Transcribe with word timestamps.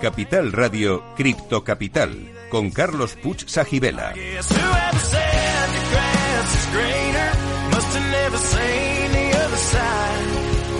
Capital 0.00 0.52
Radio, 0.52 1.02
Cripto 1.16 1.62
Capital, 1.64 2.32
con 2.50 2.70
Carlos 2.70 3.14
Puch 3.16 3.46
Sajibela. 3.46 4.12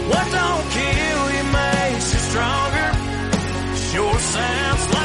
What 0.09 0.31
don't 0.31 0.71
kill 0.71 1.23
you 1.37 1.45
makes 1.53 2.13
you 2.13 2.21
stronger. 2.31 2.89
Sure 3.91 4.19
sounds 4.21 4.89
like 4.91 4.96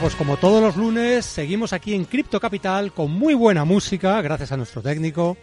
Pues 0.00 0.14
como 0.14 0.36
todos 0.36 0.62
los 0.62 0.76
lunes, 0.76 1.24
seguimos 1.24 1.72
aquí 1.72 1.92
en 1.92 2.04
Crypto 2.04 2.38
Capital 2.38 2.92
con 2.92 3.10
muy 3.10 3.34
buena 3.34 3.64
música, 3.64 4.22
gracias 4.22 4.52
a 4.52 4.56
nuestro 4.56 4.80
técnico. 4.80 5.36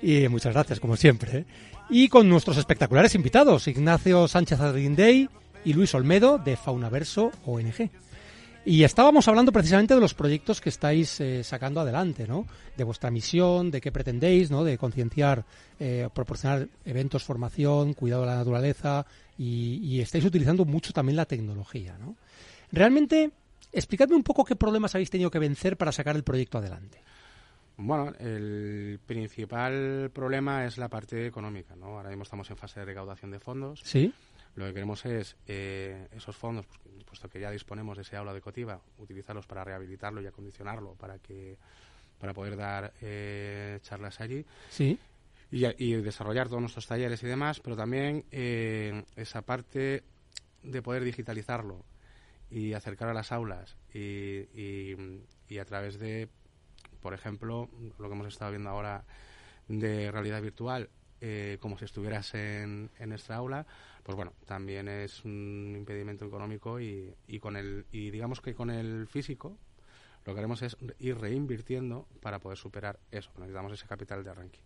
Y 0.00 0.28
muchas 0.28 0.52
gracias, 0.54 0.78
como 0.78 0.96
siempre. 0.96 1.38
¿eh? 1.38 1.44
Y 1.90 2.08
con 2.08 2.28
nuestros 2.28 2.56
espectaculares 2.56 3.16
invitados, 3.16 3.66
Ignacio 3.66 4.28
Sánchez 4.28 4.60
Arguindey 4.60 5.28
y 5.64 5.72
Luis 5.72 5.92
Olmedo 5.94 6.38
de 6.38 6.56
Faunaverso 6.56 7.32
ONG. 7.44 7.90
Y 8.64 8.84
estábamos 8.84 9.26
hablando 9.26 9.50
precisamente 9.50 9.94
de 9.94 10.00
los 10.00 10.14
proyectos 10.14 10.60
que 10.60 10.68
estáis 10.68 11.20
eh, 11.20 11.42
sacando 11.42 11.80
adelante, 11.80 12.28
¿no? 12.28 12.46
De 12.76 12.84
vuestra 12.84 13.10
misión, 13.10 13.72
de 13.72 13.80
qué 13.80 13.90
pretendéis, 13.90 14.52
¿no? 14.52 14.62
De 14.62 14.78
concienciar, 14.78 15.44
eh, 15.80 16.08
proporcionar 16.14 16.68
eventos, 16.84 17.24
formación, 17.24 17.92
cuidado 17.94 18.22
de 18.22 18.28
la 18.28 18.36
naturaleza 18.36 19.04
y, 19.36 19.80
y 19.82 20.00
estáis 20.00 20.24
utilizando 20.24 20.64
mucho 20.64 20.92
también 20.92 21.16
la 21.16 21.26
tecnología, 21.26 21.96
¿no? 21.98 22.14
Realmente, 22.70 23.30
explicadme 23.78 24.16
un 24.16 24.22
poco 24.22 24.44
qué 24.44 24.56
problemas 24.56 24.94
habéis 24.94 25.10
tenido 25.10 25.30
que 25.30 25.38
vencer 25.38 25.76
para 25.76 25.92
sacar 25.92 26.16
el 26.16 26.24
proyecto 26.24 26.58
adelante. 26.58 27.00
Bueno, 27.78 28.12
el 28.18 28.98
principal 29.06 30.10
problema 30.12 30.64
es 30.64 30.78
la 30.78 30.88
parte 30.88 31.26
económica, 31.26 31.76
¿no? 31.76 31.96
Ahora 31.98 32.08
mismo 32.08 32.22
estamos 32.22 32.48
en 32.50 32.56
fase 32.56 32.80
de 32.80 32.86
recaudación 32.86 33.30
de 33.30 33.38
fondos. 33.38 33.80
¿Sí? 33.84 34.12
Lo 34.54 34.64
que 34.64 34.72
queremos 34.72 35.04
es 35.04 35.36
eh, 35.46 36.08
esos 36.16 36.34
fondos, 36.34 36.64
pues, 36.66 37.04
puesto 37.04 37.28
que 37.28 37.38
ya 37.38 37.50
disponemos 37.50 37.96
de 37.98 38.02
ese 38.02 38.16
aula 38.16 38.32
de 38.32 38.40
Cotiva, 38.40 38.80
utilizarlos 38.98 39.46
para 39.46 39.62
rehabilitarlo 39.64 40.22
y 40.22 40.26
acondicionarlo 40.26 40.94
para 40.94 41.18
que 41.18 41.58
para 42.18 42.32
poder 42.32 42.56
dar 42.56 42.94
eh, 43.02 43.78
charlas 43.82 44.18
allí 44.22 44.42
Sí. 44.70 44.98
y, 45.50 45.66
y 45.84 45.92
desarrollar 45.96 46.48
todos 46.48 46.62
nuestros 46.62 46.86
talleres 46.86 47.22
y 47.22 47.26
demás, 47.26 47.60
pero 47.60 47.76
también 47.76 48.24
eh, 48.32 49.04
esa 49.16 49.42
parte 49.42 50.02
de 50.62 50.80
poder 50.82 51.04
digitalizarlo 51.04 51.84
y 52.50 52.72
acercar 52.74 53.08
a 53.08 53.14
las 53.14 53.32
aulas 53.32 53.76
y, 53.92 53.98
y- 54.54 55.58
a 55.60 55.64
través 55.64 55.98
de, 55.98 56.28
por 57.00 57.14
ejemplo, 57.14 57.68
lo 57.98 58.08
que 58.08 58.14
hemos 58.14 58.26
estado 58.28 58.50
viendo 58.50 58.68
ahora 58.70 59.04
de 59.68 60.10
realidad 60.12 60.42
virtual, 60.42 60.90
eh, 61.20 61.56
como 61.60 61.78
si 61.78 61.84
estuvieras 61.86 62.34
en, 62.34 62.90
en 62.98 63.08
nuestra 63.08 63.36
aula, 63.36 63.66
pues 64.02 64.16
bueno, 64.16 64.32
también 64.44 64.86
es 64.88 65.24
un 65.24 65.74
impedimento 65.76 66.24
económico 66.26 66.78
y, 66.80 67.14
y 67.26 67.38
con 67.38 67.56
el 67.56 67.86
y 67.90 68.10
digamos 68.10 68.40
que 68.40 68.54
con 68.54 68.70
el 68.70 69.06
físico 69.08 69.56
lo 70.24 70.34
que 70.34 70.40
haremos 70.40 70.60
es 70.62 70.76
ir 70.98 71.16
reinvirtiendo 71.18 72.06
para 72.20 72.38
poder 72.38 72.58
superar 72.58 72.98
eso. 73.10 73.30
Necesitamos 73.38 73.72
ese 73.72 73.86
capital 73.86 74.22
de 74.24 74.30
arranque. 74.30 74.58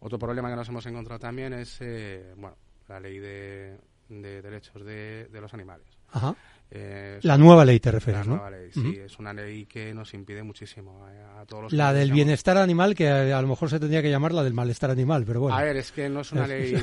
Otro 0.00 0.18
problema 0.18 0.48
que 0.50 0.56
nos 0.56 0.68
hemos 0.68 0.86
encontrado 0.86 1.18
también 1.20 1.52
es 1.52 1.78
eh, 1.80 2.34
bueno 2.36 2.56
la 2.88 2.98
ley 3.00 3.18
de, 3.18 3.78
de 4.08 4.40
derechos 4.42 4.82
de, 4.84 5.28
de 5.30 5.40
los 5.40 5.52
animales. 5.54 5.86
Ajá. 6.10 6.34
Eh, 6.70 7.18
La 7.22 7.38
nueva 7.38 7.64
ley 7.64 7.80
te 7.80 7.88
la 7.88 7.92
refieres, 7.92 8.26
¿no? 8.26 8.34
nueva 8.36 8.50
ley, 8.50 8.70
sí, 8.72 8.98
es 9.02 9.18
una 9.18 9.32
ley 9.32 9.64
que 9.64 9.94
nos 9.94 10.12
impide 10.12 10.42
muchísimo 10.42 11.08
eh, 11.08 11.24
a 11.40 11.46
todos 11.46 11.62
los. 11.64 11.72
La 11.72 11.94
del 11.94 12.12
bienestar 12.12 12.58
animal, 12.58 12.94
que 12.94 13.08
a, 13.08 13.38
a 13.38 13.40
lo 13.42 13.48
mejor 13.48 13.70
se 13.70 13.80
tendría 13.80 14.02
que 14.02 14.10
llamar 14.10 14.32
la 14.32 14.42
del 14.44 14.52
malestar 14.52 14.90
animal, 14.90 15.24
pero 15.26 15.40
bueno. 15.40 15.56
A 15.56 15.62
ver, 15.62 15.76
es 15.78 15.90
que 15.92 16.08
no 16.10 16.20
es 16.20 16.32
una 16.32 16.46
ley, 16.46 16.74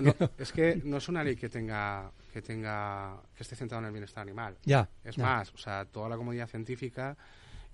no, 0.00 0.14
es 0.38 0.50
que 0.52 0.80
no 0.84 0.96
es 0.96 1.08
una 1.08 1.22
ley 1.22 1.36
que 1.36 1.48
tenga, 1.48 2.10
que 2.32 2.42
tenga, 2.42 3.16
que 3.36 3.44
esté 3.44 3.54
centrada 3.54 3.80
en 3.82 3.86
el 3.86 3.92
bienestar 3.92 4.22
animal. 4.22 4.56
ya. 4.64 4.88
Es 5.04 5.14
ya. 5.14 5.22
más, 5.22 5.54
o 5.54 5.58
sea, 5.58 5.84
toda 5.84 6.08
la 6.08 6.16
comunidad 6.16 6.48
científica, 6.48 7.16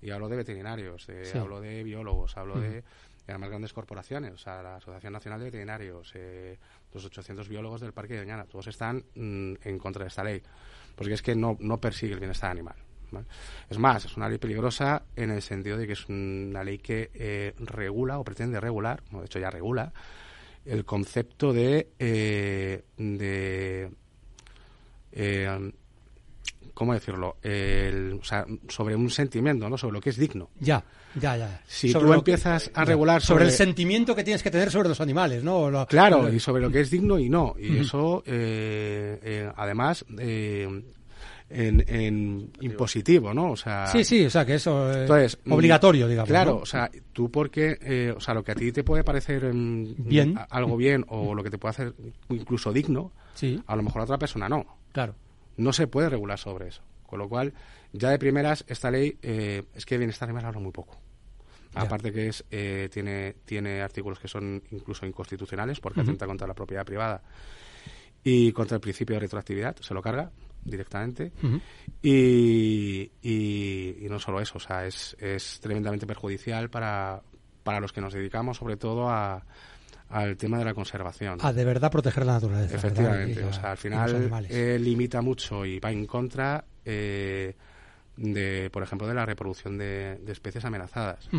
y 0.03 0.11
hablo 0.11 0.29
de 0.29 0.35
veterinarios, 0.37 1.09
eh, 1.09 1.25
Sí. 1.25 1.37
hablo 1.37 1.59
de 1.61 1.83
biólogos, 1.83 2.37
hablo 2.37 2.59
de, 2.59 2.69
de 2.69 2.83
las 3.27 3.39
más 3.39 3.49
grandes 3.49 3.73
corporaciones, 3.73 4.33
o 4.33 4.37
sea, 4.37 4.61
la 4.61 4.75
Asociación 4.75 5.13
Nacional 5.13 5.39
de 5.39 5.45
Veterinarios, 5.45 6.11
eh, 6.13 6.59
los 6.93 7.03
800 7.05 7.49
biólogos 7.49 7.81
del 7.81 7.91
Parque 7.91 8.13
de 8.13 8.19
Doñana, 8.19 8.45
todos 8.45 8.67
están 8.67 9.03
mm, 9.15 9.53
en 9.63 9.79
contra 9.79 10.03
de 10.03 10.09
esta 10.09 10.23
ley, 10.23 10.43
porque 10.95 11.13
es 11.13 11.21
que 11.21 11.35
no, 11.35 11.57
no 11.59 11.79
persigue 11.79 12.13
el 12.13 12.19
bienestar 12.19 12.51
animal. 12.51 12.75
Es 13.69 13.77
más, 13.77 14.05
es 14.05 14.17
una 14.17 14.29
ley 14.29 14.37
peligrosa 14.37 15.03
en 15.15 15.31
el 15.31 15.41
sentido 15.41 15.77
de 15.77 15.87
que 15.87 15.93
es 15.93 16.07
una 16.09 16.63
ley 16.63 16.79
que 16.79 17.11
eh, 17.13 17.53
regula 17.59 18.19
o 18.19 18.23
pretende 18.23 18.59
regular, 18.59 19.03
de 19.11 19.25
hecho 19.25 19.39
ya 19.39 19.49
regula, 19.49 19.93
el 20.65 20.83
concepto 20.85 21.53
de, 21.53 21.91
eh, 21.99 22.83
de 22.97 23.91
eh, 25.11 25.71
¿cómo 26.73 26.93
decirlo? 26.93 27.37
El- 27.41 28.19
o 28.21 28.23
sea, 28.23 28.45
sobre 28.67 28.95
un 28.95 29.09
sentimiento, 29.09 29.69
¿no? 29.69 29.77
Sobre 29.77 29.93
lo 29.93 30.01
que 30.01 30.09
es 30.09 30.17
digno. 30.17 30.49
Ya, 30.59 30.83
ya, 31.19 31.37
ya. 31.37 31.61
Si 31.65 31.89
Sobre 31.91 32.05
tú 32.05 32.11
que- 32.11 32.17
empiezas 32.17 32.69
a 32.73 32.83
regular 32.85 33.21
sobre... 33.21 33.45
el 33.45 33.51
sobre- 33.51 33.65
sentimiento 33.65 34.15
que 34.15 34.23
tienes 34.23 34.43
que 34.43 34.51
tener 34.51 34.69
sobre 34.71 34.89
los 34.89 34.99
animales, 35.01 35.43
¿no? 35.43 35.69
Lo- 35.71 35.85
Claro, 35.87 36.23
lo- 36.23 36.33
y 36.33 36.39
sobre 36.39 36.61
lo 36.61 36.69
que 36.71 36.81
es 36.81 36.91
digno 36.91 37.17
y 37.19 37.29
no. 37.29 37.55
Y 37.57 37.77
eso, 37.77 38.23
eh, 38.25 39.19
eh, 39.23 39.51
además, 39.55 40.03
eh, 40.19 40.67
en, 41.47 41.85
en 41.87 42.51
impositivo, 42.61 43.31
¿no? 43.33 43.51
O 43.51 43.55
sea, 43.55 43.85
Sí, 43.87 44.03
sí, 44.03 44.25
o 44.25 44.29
sea, 44.31 44.43
que 44.45 44.55
eso 44.55 44.89
es 44.91 44.97
Entonces, 44.97 45.37
mm, 45.45 45.51
obligatorio, 45.53 46.07
digamos. 46.07 46.27
Claro, 46.27 46.51
¿no? 46.55 46.57
o 46.57 46.65
sea, 46.65 46.89
tú 47.13 47.29
porque, 47.29 47.77
eh, 47.81 48.13
o 48.17 48.19
sea, 48.19 48.33
lo 48.33 48.43
que 48.43 48.51
a 48.51 48.55
ti 48.55 48.71
te 48.71 48.83
puede 48.83 49.03
parecer 49.03 49.53
mm, 49.53 50.07
Bien. 50.09 50.35
algo 50.49 50.75
bien 50.75 51.05
o 51.07 51.35
lo 51.35 51.43
que 51.43 51.51
te 51.51 51.59
puede 51.59 51.69
hacer 51.69 51.93
incluso 52.29 52.73
digno, 52.73 53.11
Sí, 53.35 53.61
a 53.67 53.75
lo 53.75 53.83
mejor 53.83 54.01
a 54.01 54.03
otra 54.05 54.17
persona 54.17 54.49
no. 54.49 54.65
claro. 54.91 55.13
No 55.57 55.73
se 55.73 55.87
puede 55.87 56.09
regular 56.09 56.37
sobre 56.39 56.67
eso. 56.67 56.81
Con 57.05 57.19
lo 57.19 57.29
cual, 57.29 57.53
ya 57.93 58.09
de 58.09 58.17
primeras, 58.19 58.65
esta 58.67 58.89
ley 58.91 59.17
eh, 59.21 59.63
es 59.75 59.85
que 59.85 59.95
de 59.95 59.99
bienestar 59.99 60.27
animal 60.27 60.45
habla 60.45 60.59
muy 60.59 60.71
poco. 60.71 60.97
Ya. 61.73 61.81
Aparte 61.81 62.11
que 62.11 62.27
es 62.29 62.43
eh, 62.51 62.89
tiene, 62.91 63.35
tiene 63.45 63.81
artículos 63.81 64.19
que 64.19 64.27
son 64.27 64.61
incluso 64.71 65.05
inconstitucionales 65.05 65.79
porque 65.79 66.01
atenta 66.01 66.25
contra 66.25 66.47
la 66.47 66.53
propiedad 66.53 66.85
privada 66.85 67.21
y 68.23 68.51
contra 68.53 68.75
el 68.75 68.81
principio 68.81 69.15
de 69.15 69.19
retroactividad, 69.21 69.75
se 69.77 69.93
lo 69.93 70.01
carga 70.01 70.31
directamente. 70.63 71.31
Y, 72.01 73.11
y- 73.21 73.97
y 74.01 74.07
no 74.09 74.19
solo 74.19 74.39
eso, 74.41 74.57
o 74.57 74.61
sea, 74.61 74.85
es, 74.87 75.15
es 75.19 75.59
tremendamente 75.59 76.07
perjudicial 76.07 76.69
para, 76.69 77.21
para 77.63 77.79
los 77.79 77.91
que 77.93 78.01
nos 78.01 78.13
dedicamos 78.13 78.57
sobre 78.57 78.77
todo 78.77 79.09
a, 79.09 79.43
al 80.09 80.37
tema 80.37 80.57
de 80.59 80.65
la 80.65 80.73
conservación. 80.73 81.39
A 81.41 81.53
de 81.53 81.65
verdad 81.65 81.91
proteger 81.91 82.25
la 82.25 82.33
naturaleza. 82.33 82.75
Efectivamente, 82.75 83.43
o 83.43 83.53
sea, 83.53 83.71
al 83.71 83.77
final 83.77 84.47
eh, 84.49 84.77
limita 84.79 85.21
mucho 85.21 85.65
y 85.65 85.79
va 85.79 85.91
en 85.91 86.05
contra 86.05 86.63
eh, 86.83 87.55
de, 88.17 88.69
por 88.71 88.83
ejemplo, 88.83 89.07
de 89.07 89.13
la 89.13 89.25
reproducción 89.25 89.77
de, 89.77 90.19
de 90.23 90.31
especies 90.31 90.65
amenazadas. 90.65 91.29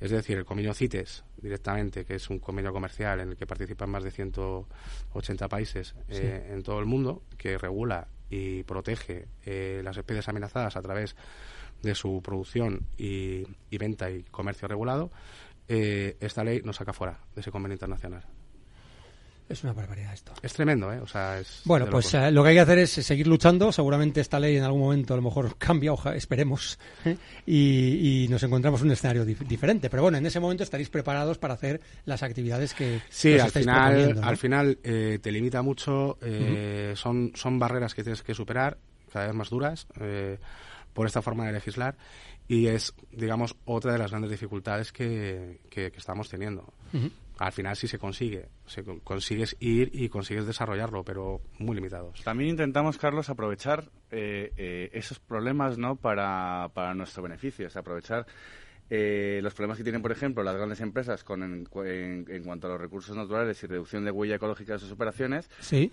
Es 0.00 0.10
decir, 0.10 0.36
el 0.36 0.44
convenio 0.44 0.74
CITES, 0.74 1.24
directamente, 1.40 2.04
que 2.04 2.16
es 2.16 2.28
un 2.28 2.38
convenio 2.38 2.72
comercial 2.72 3.20
en 3.20 3.30
el 3.30 3.36
que 3.36 3.46
participan 3.46 3.90
más 3.90 4.02
de 4.02 4.10
180 4.10 5.48
países 5.48 5.94
eh, 6.08 6.50
en 6.52 6.62
todo 6.62 6.80
el 6.80 6.86
mundo, 6.86 7.22
que 7.38 7.56
regula 7.56 8.08
y 8.28 8.64
protege 8.64 9.28
eh, 9.44 9.80
las 9.84 9.96
especies 9.96 10.28
amenazadas 10.28 10.76
a 10.76 10.82
través 10.82 11.16
de 11.82 11.94
su 11.94 12.20
producción 12.22 12.86
y, 12.96 13.46
y 13.70 13.78
venta 13.78 14.10
y 14.10 14.24
comercio 14.24 14.66
regulado, 14.66 15.10
eh, 15.68 16.16
esta 16.20 16.44
ley 16.44 16.60
nos 16.64 16.76
saca 16.76 16.92
fuera 16.92 17.18
de 17.34 17.40
ese 17.40 17.50
convenio 17.50 17.74
internacional. 17.74 18.22
Es 19.46 19.62
una 19.62 19.74
barbaridad 19.74 20.14
esto. 20.14 20.32
Es 20.42 20.54
tremendo, 20.54 20.90
¿eh? 20.90 21.00
O 21.00 21.06
sea, 21.06 21.38
es 21.38 21.60
Bueno, 21.66 21.86
pues 21.90 22.14
eh, 22.14 22.30
lo 22.30 22.42
que 22.42 22.48
hay 22.48 22.54
que 22.54 22.60
hacer 22.62 22.78
es 22.78 22.90
seguir 22.92 23.26
luchando. 23.26 23.72
Seguramente 23.72 24.22
esta 24.22 24.40
ley 24.40 24.56
en 24.56 24.62
algún 24.64 24.80
momento 24.80 25.12
a 25.12 25.18
lo 25.18 25.22
mejor 25.22 25.58
cambia, 25.58 25.92
oja, 25.92 26.14
esperemos, 26.16 26.78
¿eh? 27.04 27.18
y, 27.44 28.24
y 28.24 28.28
nos 28.28 28.42
encontramos 28.42 28.80
un 28.80 28.90
escenario 28.90 29.22
dif- 29.26 29.46
diferente. 29.46 29.90
Pero 29.90 30.02
bueno, 30.02 30.16
en 30.16 30.24
ese 30.24 30.40
momento 30.40 30.62
estaréis 30.64 30.88
preparados 30.88 31.36
para 31.36 31.52
hacer 31.54 31.82
las 32.06 32.22
actividades 32.22 32.72
que, 32.72 33.02
Sí, 33.10 33.34
al 33.38 33.48
estáis 33.48 33.66
final, 33.66 33.82
proponiendo, 33.92 34.20
¿no? 34.22 34.26
al 34.28 34.36
final 34.38 34.78
eh, 34.82 35.18
te 35.20 35.30
limita 35.30 35.60
mucho, 35.60 36.16
eh, 36.22 36.94
son, 36.96 37.32
son 37.34 37.58
barreras 37.58 37.94
que 37.94 38.02
tienes 38.02 38.22
que 38.22 38.32
superar. 38.32 38.78
cada 39.12 39.26
vez 39.26 39.34
más 39.34 39.50
duras 39.50 39.86
eh, 40.00 40.38
por 40.94 41.06
esta 41.06 41.20
forma 41.20 41.44
de 41.46 41.52
legislar 41.52 41.96
y 42.46 42.66
es, 42.66 42.94
digamos, 43.10 43.56
otra 43.64 43.92
de 43.92 43.98
las 43.98 44.10
grandes 44.10 44.30
dificultades 44.30 44.92
que, 44.92 45.60
que, 45.70 45.86
estamos 45.96 46.28
teniendo. 46.28 46.72
Al 47.38 47.52
final 47.52 47.74
sí 47.74 47.88
se 47.88 47.98
consigue, 47.98 48.48
se 48.66 48.84
consigues 48.84 49.56
ir 49.58 49.90
y 49.92 50.08
consigues 50.08 50.46
desarrollarlo, 50.46 51.02
pero 51.04 51.40
muy 51.58 51.74
limitados. 51.74 52.22
También 52.22 52.50
intentamos, 52.50 52.96
Carlos, 52.96 53.28
aprovechar 53.28 53.90
eh, 54.10 54.52
eh, 54.56 54.90
esos 54.92 55.18
problemas 55.18 55.76
¿no? 55.76 55.96
para, 55.96 56.70
para 56.74 56.94
nuestro 56.94 57.22
beneficio, 57.24 57.66
es 57.66 57.76
aprovechar 57.76 58.26
eh, 58.90 59.40
los 59.42 59.54
problemas 59.54 59.78
que 59.78 59.84
tienen, 59.84 60.02
por 60.02 60.12
ejemplo, 60.12 60.42
las 60.42 60.56
grandes 60.56 60.80
empresas 60.80 61.24
con 61.24 61.42
en, 61.42 62.44
cuanto 62.44 62.66
a 62.66 62.70
los 62.70 62.80
recursos 62.80 63.16
naturales 63.16 63.62
y 63.62 63.66
reducción 63.66 64.04
de 64.04 64.10
huella 64.10 64.36
ecológica 64.36 64.74
de 64.74 64.78
sus 64.78 64.92
operaciones, 64.92 65.48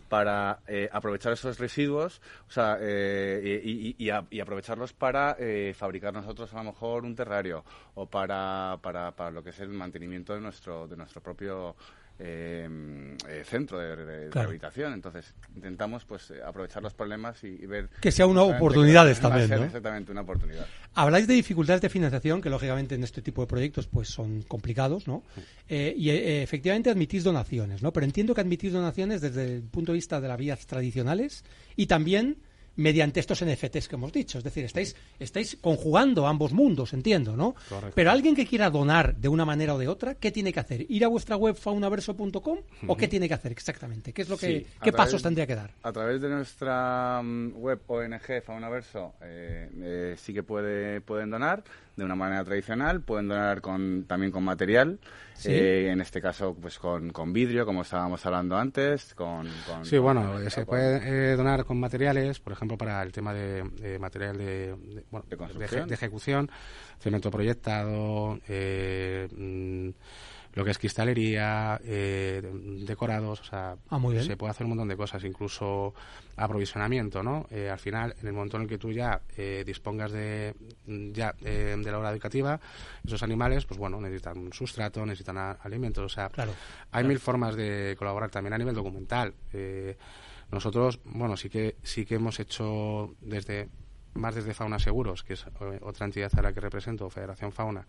para 0.10 0.60
eh, 0.68 0.90
aprovechar 0.92 1.34
esos 1.34 1.58
residuos 1.58 2.22
o 2.48 2.52
sea, 2.52 2.78
eh, 2.82 3.96
y, 3.98 4.40
aprovecharlos 4.40 4.94
para 4.94 5.38
fabricar 5.74 6.14
nosotros 6.14 6.54
a 6.54 6.58
lo 6.58 6.66
mejor 6.66 7.06
un 7.06 7.16
terrario 7.16 7.64
o 7.96 8.06
para, 8.06 8.78
para, 8.82 9.12
para 9.12 9.32
lo 9.32 9.44
que 9.44 9.52
es 9.52 9.60
el 9.60 9.70
mantenimiento 9.70 10.34
de 10.34 10.42
nuestro, 10.42 10.88
de 10.88 10.98
nuestro 10.98 11.22
propio 11.22 11.76
Em, 12.24 13.18
eh, 13.28 13.44
centro 13.44 13.80
de, 13.80 14.30
rehabilitación. 14.30 14.94
Entonces, 14.94 15.34
intentamos 15.56 16.06
pues 16.06 16.30
eh, 16.30 16.40
aprovechar 16.46 16.84
los 16.84 16.94
problemas 16.94 17.44
y, 17.44 17.66
ver... 17.66 17.90
Que 18.00 18.12
sea 18.12 18.28
una 18.28 18.44
oportunidad 18.44 19.12
también, 19.20 19.50
¿no? 19.50 19.64
Exactamente, 19.64 20.12
una 20.12 20.22
oportunidad. 20.22 20.68
Habláis 20.94 21.26
de 21.26 21.34
dificultades 21.34 21.82
de 21.82 21.90
financiación, 21.90 22.40
que 22.40 22.52
lógicamente 22.52 22.94
en 22.94 23.04
este 23.04 23.24
tipo 23.24 23.42
de 23.42 23.48
proyectos 23.48 23.88
pues 23.88 24.10
son 24.10 24.44
complicados, 24.44 25.08
¿no? 25.08 25.24
Eh, 25.68 25.96
y 25.98 26.12
efectivamente 26.12 26.92
admitís 26.92 27.24
donaciones, 27.24 27.82
¿no? 27.82 27.92
Pero 27.92 28.06
entiendo 28.06 28.36
que 28.36 28.42
admitís 28.42 28.72
donaciones 28.72 29.22
desde 29.22 29.56
el 29.56 29.64
punto 29.64 29.92
de 29.92 29.96
vista 29.96 30.22
de 30.22 30.28
las 30.28 30.38
vías 30.38 30.68
tradicionales 30.68 31.44
y 31.76 31.88
también 31.88 32.38
mediante 32.76 33.20
estos 33.20 33.44
NFTs 33.44 33.88
que 33.88 33.96
hemos 33.96 34.12
dicho. 34.12 34.38
Es 34.38 34.44
decir, 34.44 34.66
estáis, 34.66 34.96
estáis 35.20 35.58
conjugando 35.60 36.28
ambos 36.28 36.54
mundos, 36.54 36.94
entiendo, 36.94 37.36
¿no? 37.36 37.56
Pero 37.94 38.12
alguien 38.12 38.36
que 38.36 38.46
quiera 38.46 38.70
donar 38.70 39.16
de 39.16 39.28
una 39.28 39.46
manera 39.46 39.76
o 39.76 39.78
de 39.78 39.88
otra, 39.88 40.16
¿qué 40.16 40.32
tiene 40.32 40.54
que 40.54 40.60
hacer? 40.60 40.86
¿Ir 40.90 41.06
a 41.06 41.08
vuestra 41.08 41.36
web 41.36 41.56
faunaverso.com 41.56 42.60
o 42.88 42.98
qué 42.98 43.08
tiene 43.08 43.28
que 43.28 43.34
hacer 43.34 43.52
exactamente? 43.52 44.14
¿Qué 44.14 44.22
es 44.22 44.30
lo 44.30 44.38
que 44.38 44.66
qué 44.82 44.92
pasos 44.92 45.22
tendría 45.22 45.48
que 45.48 45.56
dar? 45.56 45.72
A 45.84 45.92
través 45.92 46.22
de 46.22 46.30
nuestra 46.30 47.22
mm, 47.24 47.56
web 47.58 47.82
ONG 47.88 48.42
Faunaverso 48.44 49.14
eh, 49.22 49.70
eh, 49.82 50.16
sí 50.18 50.34
que 50.34 50.44
puede, 50.44 51.02
pueden 51.02 51.30
donar 51.30 51.64
de 51.96 52.06
una 52.06 52.16
manera 52.16 52.44
tradicional, 52.44 53.02
pueden 53.02 53.28
donar 53.28 53.62
con, 53.62 54.06
también 54.06 54.32
con 54.32 54.44
material, 54.44 55.00
eh, 55.46 55.90
en 55.92 56.02
este 56.02 56.22
caso 56.22 56.56
pues 56.60 56.80
con, 56.80 57.12
con, 57.12 57.34
vidrio, 57.34 57.66
como 57.66 57.82
estábamos 57.82 58.26
hablando 58.26 58.58
antes. 58.58 59.14
Con, 59.14 59.48
sí, 59.84 59.98
bueno, 59.98 60.50
se 60.50 60.66
puede 60.66 61.32
eh, 61.32 61.36
donar 61.36 61.66
con 61.66 61.80
materiales, 61.80 62.40
por 62.40 62.54
ejemplo, 62.54 62.61
para 62.78 63.02
el 63.04 63.12
tema 63.12 63.34
de, 63.34 63.98
material 64.00 64.38
de, 64.38 64.76
de, 64.76 65.94
ejecución, 65.94 66.50
cemento 67.00 67.32
proyectado, 67.32 68.40
eh, 68.48 69.28
mm, 69.36 69.90
lo 70.54 70.66
que 70.66 70.72
es 70.72 70.78
cristalería, 70.78 71.80
eh, 71.84 72.42
decorados, 72.86 73.40
o 73.40 73.44
sea, 73.44 73.78
ah, 73.90 74.00
se 74.22 74.36
puede 74.36 74.52
hacer 74.52 74.66
un 74.66 74.72
montón 74.72 74.90
de 74.90 74.98
cosas, 74.98 75.24
incluso 75.24 75.94
aprovisionamiento, 76.36 77.24
¿no? 77.24 77.48
Eh, 77.50 77.70
al 77.70 77.80
final, 77.80 78.16
en 78.20 78.28
el 78.28 78.34
momento 78.34 78.58
en 78.58 78.64
el 78.64 78.70
que 78.70 78.78
tú 78.78 78.92
ya 78.92 79.22
eh, 79.38 79.64
dispongas 79.66 80.12
de, 80.12 80.54
ya, 80.86 81.34
de 81.40 81.78
la 81.84 82.00
obra 82.00 82.12
educativa, 82.12 82.60
esos 83.06 83.24
animales, 83.24 83.66
pues 83.66 83.80
bueno, 83.80 84.02
necesitan 84.02 84.38
un 84.38 84.52
sustrato, 84.52 85.06
necesitan 85.06 85.58
alimentos, 85.62 86.04
o 86.04 86.10
sea, 86.10 86.30
hay 86.92 87.04
mil 87.06 87.20
formas 87.20 87.56
de 87.56 87.96
colaborar 87.98 88.30
también 88.30 88.54
a 88.54 88.58
nivel 88.58 88.76
documental. 88.76 89.34
Nosotros, 90.52 91.00
bueno, 91.06 91.38
sí 91.38 91.50
que 91.50 91.78
sí 91.84 92.06
que 92.06 92.16
hemos 92.16 92.40
hecho 92.40 93.16
desde 93.22 93.70
más 94.14 94.36
desde 94.36 94.54
Fauna 94.54 94.80
Seguros, 94.80 95.24
que 95.24 95.34
es 95.34 95.46
otra 95.82 96.06
entidad 96.06 96.32
a 96.38 96.42
la 96.42 96.54
que 96.54 96.60
represento, 96.60 97.10
Federación 97.10 97.52
Fauna, 97.52 97.88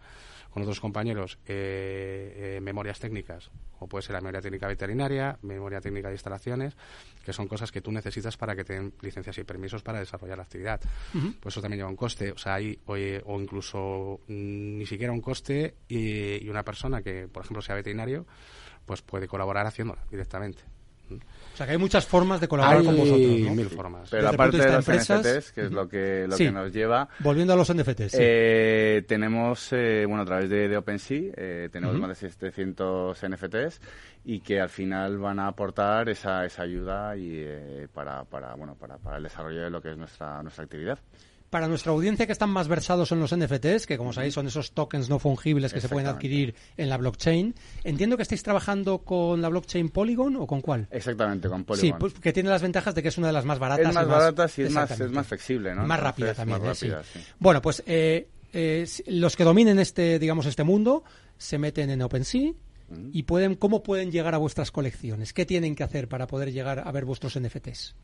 con 0.51 0.63
otros 0.63 0.81
compañeros 0.81 1.39
eh, 1.47 2.57
eh, 2.57 2.61
memorias 2.61 3.01
técnicas, 3.01 3.51
o 3.79 3.89
puede 3.89 4.03
ser 4.03 4.15
la 4.15 4.21
memoria 4.21 4.41
técnica 4.41 4.69
veterinaria, 4.69 5.39
memoria 5.43 5.81
técnica 5.81 6.09
de 6.09 6.15
instalaciones, 6.15 6.77
que 7.25 7.33
son 7.33 7.49
cosas 7.49 7.73
que 7.73 7.81
tú 7.81 7.91
necesitas 7.91 8.37
para 8.37 8.55
que 8.55 8.65
te 8.65 8.75
den 8.75 8.95
licencias 9.01 9.37
y 9.39 9.45
permisos 9.45 9.83
para 9.83 9.99
desarrollar 9.99 10.37
la 10.37 10.45
actividad. 10.45 10.81
Pues 11.41 11.55
eso 11.55 11.61
también 11.61 11.79
lleva 11.79 11.91
un 11.91 11.97
coste, 11.97 12.33
o 12.33 12.39
sea, 12.39 12.55
hay, 12.55 12.79
o, 12.87 12.93
o 12.93 13.41
incluso 13.41 14.21
mm, 14.29 14.79
ni 14.79 14.87
siquiera 14.87 15.13
un 15.13 15.21
coste 15.21 15.75
y, 15.89 16.45
y 16.45 16.49
una 16.49 16.63
persona 16.63 17.03
que, 17.03 17.29
por 17.29 17.45
ejemplo, 17.45 17.63
sea 17.63 17.75
veterinario, 17.75 18.27
pues 18.87 19.03
puede 19.03 19.27
colaborar 19.27 19.67
haciéndola 19.67 20.05
directamente. 20.11 20.72
O 21.17 21.57
sea, 21.57 21.67
que 21.67 21.73
hay 21.73 21.79
muchas 21.79 22.07
formas 22.07 22.41
de 22.41 22.49
colaborar 22.49 22.83
con 22.83 22.97
vosotros, 22.97 23.21
¿no? 23.21 23.55
mil 23.55 23.69
formas. 23.69 24.09
Pero 24.11 24.29
aparte 24.29 24.57
de, 24.57 24.73
los 24.73 24.89
NFTs, 24.89 25.53
que 25.53 25.67
es 25.67 25.73
lo 25.73 25.89
que, 25.89 26.27
lo 26.27 26.37
que 26.37 26.51
nos 26.51 26.73
lleva... 26.73 27.09
Volviendo 27.19 27.53
a 27.53 27.57
los 27.57 27.73
NFTs, 27.73 28.15
eh, 28.19 29.05
Tenemos, 29.07 29.73
eh, 29.73 30.07
bueno, 30.07 30.23
a 30.23 30.27
través 30.27 30.49
de, 30.49 30.75
OpenSea, 30.77 31.33
eh, 31.37 31.69
tenemos 31.71 31.99
más 31.99 32.09
de 32.09 32.15
700 32.15 33.19
NFTs 33.29 33.81
y 34.25 34.41
que 34.41 34.61
al 34.61 34.71
final 34.71 35.19
van 35.19 35.41
a 35.41 35.49
aportar 35.49 36.09
esa, 36.09 36.47
esa 36.47 36.63
ayuda 36.63 37.17
y 37.17 37.47
para, 37.93 38.25
para, 38.25 38.55
bueno, 38.55 38.75
para, 38.75 38.97
para 38.97 39.19
el 39.19 39.25
desarrollo 39.25 39.63
de 39.63 39.71
lo 39.71 39.83
que 39.83 39.91
es 39.91 39.97
nuestra, 39.99 40.43
nuestra 40.43 40.65
actividad 40.65 40.99
para 41.53 41.69
nuestra 41.69 41.93
audiencia 41.93 42.25
que 42.25 42.33
están 42.33 42.49
más 42.49 42.67
versados 42.67 43.13
en 43.13 43.21
los 43.21 43.37
NFTs, 43.37 43.87
que 43.87 43.99
como 43.99 44.15
sabéis 44.15 44.33
son 44.33 44.47
esos 44.47 44.73
tokens 44.73 45.11
no 45.11 45.19
fungibles 45.19 45.75
que 45.75 45.83
se 45.83 45.89
pueden 45.91 46.09
adquirir 46.09 46.55
en 46.79 46.89
la 46.89 46.97
blockchain, 46.97 47.55
entiendo 47.85 48.17
que 48.17 48.23
estáis 48.23 48.43
trabajando 48.43 49.01
con 49.01 49.43
la 49.43 49.51
blockchain 49.51 49.91
Polygon 49.91 50.37
o 50.37 50.47
con 50.47 50.63
cuál? 50.63 50.89
Exactamente, 50.91 51.51
con 51.51 51.65
Polygon. 51.65 51.91
Sí, 51.91 51.95
pues, 52.01 52.15
que 52.15 52.33
tiene 52.33 52.49
las 52.49 52.63
ventajas 52.63 52.95
de 52.95 53.03
que 53.03 53.09
es 53.09 53.19
una 53.19 53.27
de 53.27 53.35
las 53.35 53.45
más 53.45 53.59
baratas. 53.59 53.87
Es 53.87 53.95
más, 53.95 54.09
barata 54.09 54.47
y 54.57 54.63
es 54.63 54.71
más, 54.71 54.99
es 54.99 55.11
más 55.11 55.27
flexible, 55.27 55.75
¿no? 55.75 55.87
Más 55.87 56.01
rápida 56.01 56.33
también, 56.33 56.65
¿eh? 56.65 56.75
sí. 56.75 56.91
Bueno, 57.39 57.61
pues 57.61 57.83
eh, 57.85 58.29
eh, 58.55 58.87
los 59.09 59.37
que 59.37 59.45
dominen 59.45 59.79
este, 59.79 60.19
digamos, 60.19 60.47
este 60.47 60.65
mundo 60.65 61.05
se 61.37 61.59
meten 61.59 61.91
en 61.91 62.01
OpenSea, 62.01 62.53
y 63.13 63.25
pueden 63.25 63.57
cómo 63.57 63.83
pueden 63.83 64.11
llegar 64.11 64.35
a 64.35 64.39
vuestras 64.39 64.71
colecciones 64.71 65.33
qué 65.33 65.47
tienen 65.47 65.75
que 65.75 65.83
hacer 65.83 66.09
para 66.09 66.27
poder 66.27 66.53
llegar 66.53 66.83
a 66.87 66.93
ver 66.93 67.05
vuestros 67.07 67.39
NFTs 67.39 67.95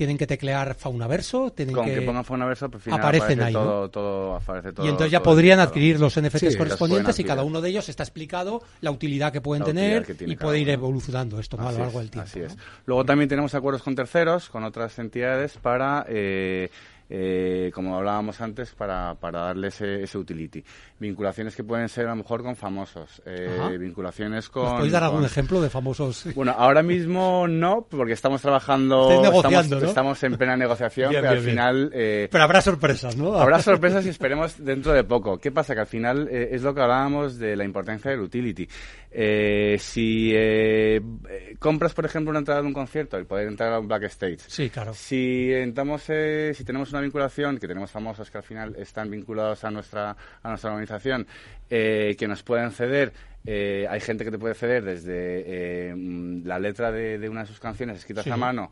tienen 0.00 0.16
que 0.16 0.26
teclear 0.26 0.74
Faunaverso, 0.76 1.50
tienen 1.50 1.74
Con 1.74 1.84
que, 1.84 1.96
que 1.96 2.00
pongan 2.00 2.24
Faunaverso, 2.24 2.70
pues, 2.70 2.88
aparecen 2.88 3.42
ahí, 3.42 3.52
todo, 3.52 3.90
todo, 3.90 4.34
aparece 4.34 4.72
todo, 4.72 4.86
Y 4.86 4.88
entonces 4.88 5.12
ya 5.12 5.22
podrían 5.22 5.60
adquirir 5.60 6.00
los 6.00 6.18
NFTs 6.18 6.56
correspondientes 6.56 7.18
y 7.18 7.24
cada 7.24 7.44
uno 7.44 7.60
de 7.60 7.68
ellos 7.68 7.86
está 7.90 8.02
explicado 8.02 8.62
la 8.80 8.92
utilidad 8.92 9.30
que 9.30 9.42
pueden 9.42 9.62
tener 9.62 10.06
y 10.20 10.36
puede 10.36 10.58
ir 10.58 10.70
evolucionando 10.70 11.38
esto 11.38 11.60
a 11.60 11.70
lo 11.70 11.78
largo 11.80 11.98
del 11.98 12.10
tiempo. 12.10 12.30
Así 12.30 12.40
es. 12.40 12.56
Luego 12.86 13.04
también 13.04 13.28
tenemos 13.28 13.54
acuerdos 13.54 13.82
con 13.82 13.94
terceros, 13.94 14.48
con 14.48 14.64
otras 14.64 14.98
entidades 14.98 15.58
para 15.58 16.06
eh, 16.08 16.70
eh, 17.10 17.72
como 17.74 17.96
hablábamos 17.96 18.40
antes, 18.40 18.70
para, 18.70 19.16
para 19.16 19.40
darle 19.40 19.68
ese, 19.68 20.04
ese, 20.04 20.16
utility. 20.16 20.62
Vinculaciones 20.98 21.56
que 21.56 21.64
pueden 21.64 21.88
ser 21.88 22.06
a 22.06 22.10
lo 22.10 22.16
mejor 22.16 22.42
con 22.42 22.54
famosos, 22.54 23.20
eh, 23.26 23.76
vinculaciones 23.78 24.48
con... 24.48 24.62
¿Nos 24.62 24.74
podéis 24.74 24.92
dar 24.92 25.02
algún 25.02 25.24
ejemplo 25.24 25.60
de 25.60 25.68
famosos? 25.68 26.26
Bueno, 26.40 26.54
ahora 26.56 26.82
mismo 26.82 27.46
no, 27.48 27.86
porque 27.90 28.12
estamos 28.12 28.40
trabajando... 28.40 29.10
Estamos, 29.82 30.22
en 30.22 30.36
plena 30.36 30.56
negociación, 30.56 31.10
pero 31.12 31.30
al 31.30 31.40
final... 31.40 31.90
Eh, 31.92 32.28
pero 32.30 32.44
habrá 32.44 32.62
sorpresas, 32.62 33.16
¿no? 33.16 33.34
Habrá 33.34 33.60
sorpresas 33.60 34.06
y 34.06 34.08
esperemos 34.08 34.64
dentro 34.64 34.92
de 34.92 35.04
poco. 35.04 35.38
¿Qué 35.38 35.50
pasa? 35.50 35.74
Que 35.74 35.80
al 35.80 35.86
final 35.86 36.28
eh, 36.30 36.50
es 36.52 36.62
lo 36.62 36.72
que 36.72 36.80
hablábamos 36.80 37.38
de 37.38 37.56
la 37.56 37.64
importancia 37.64 38.10
del 38.10 38.20
utility. 38.20 38.68
Eh, 39.12 39.76
si 39.80 40.30
eh, 40.34 41.00
compras, 41.58 41.94
por 41.94 42.04
ejemplo, 42.04 42.30
una 42.30 42.38
entrada 42.38 42.60
de 42.60 42.68
un 42.68 42.72
concierto 42.72 43.18
y 43.18 43.24
poder 43.24 43.48
entrar 43.48 43.72
a 43.72 43.80
un 43.80 43.88
backstage. 43.88 44.40
Sí, 44.46 44.70
claro. 44.70 44.94
Si 44.94 45.52
entramos, 45.52 46.04
eh, 46.08 46.52
si 46.54 46.64
tenemos 46.64 46.92
una 46.92 46.99
vinculación, 47.00 47.58
que 47.58 47.68
tenemos 47.68 47.90
famosos 47.90 48.30
que 48.30 48.38
al 48.38 48.44
final 48.44 48.74
están 48.76 49.10
vinculados 49.10 49.64
a 49.64 49.70
nuestra, 49.70 50.16
a 50.42 50.48
nuestra 50.48 50.70
organización, 50.70 51.26
que 51.68 52.26
nos 52.28 52.42
pueden 52.42 52.70
ceder 52.72 53.12
hay 53.46 54.00
gente 54.00 54.24
que 54.24 54.30
te 54.30 54.38
puede 54.38 54.54
ceder 54.54 54.84
desde 54.84 55.94
la 56.44 56.58
letra 56.58 56.92
de, 56.92 57.26
una 57.28 57.40
de 57.40 57.46
sus 57.46 57.58
canciones 57.58 57.98
escritas 57.98 58.26
a 58.26 58.36
mano, 58.36 58.70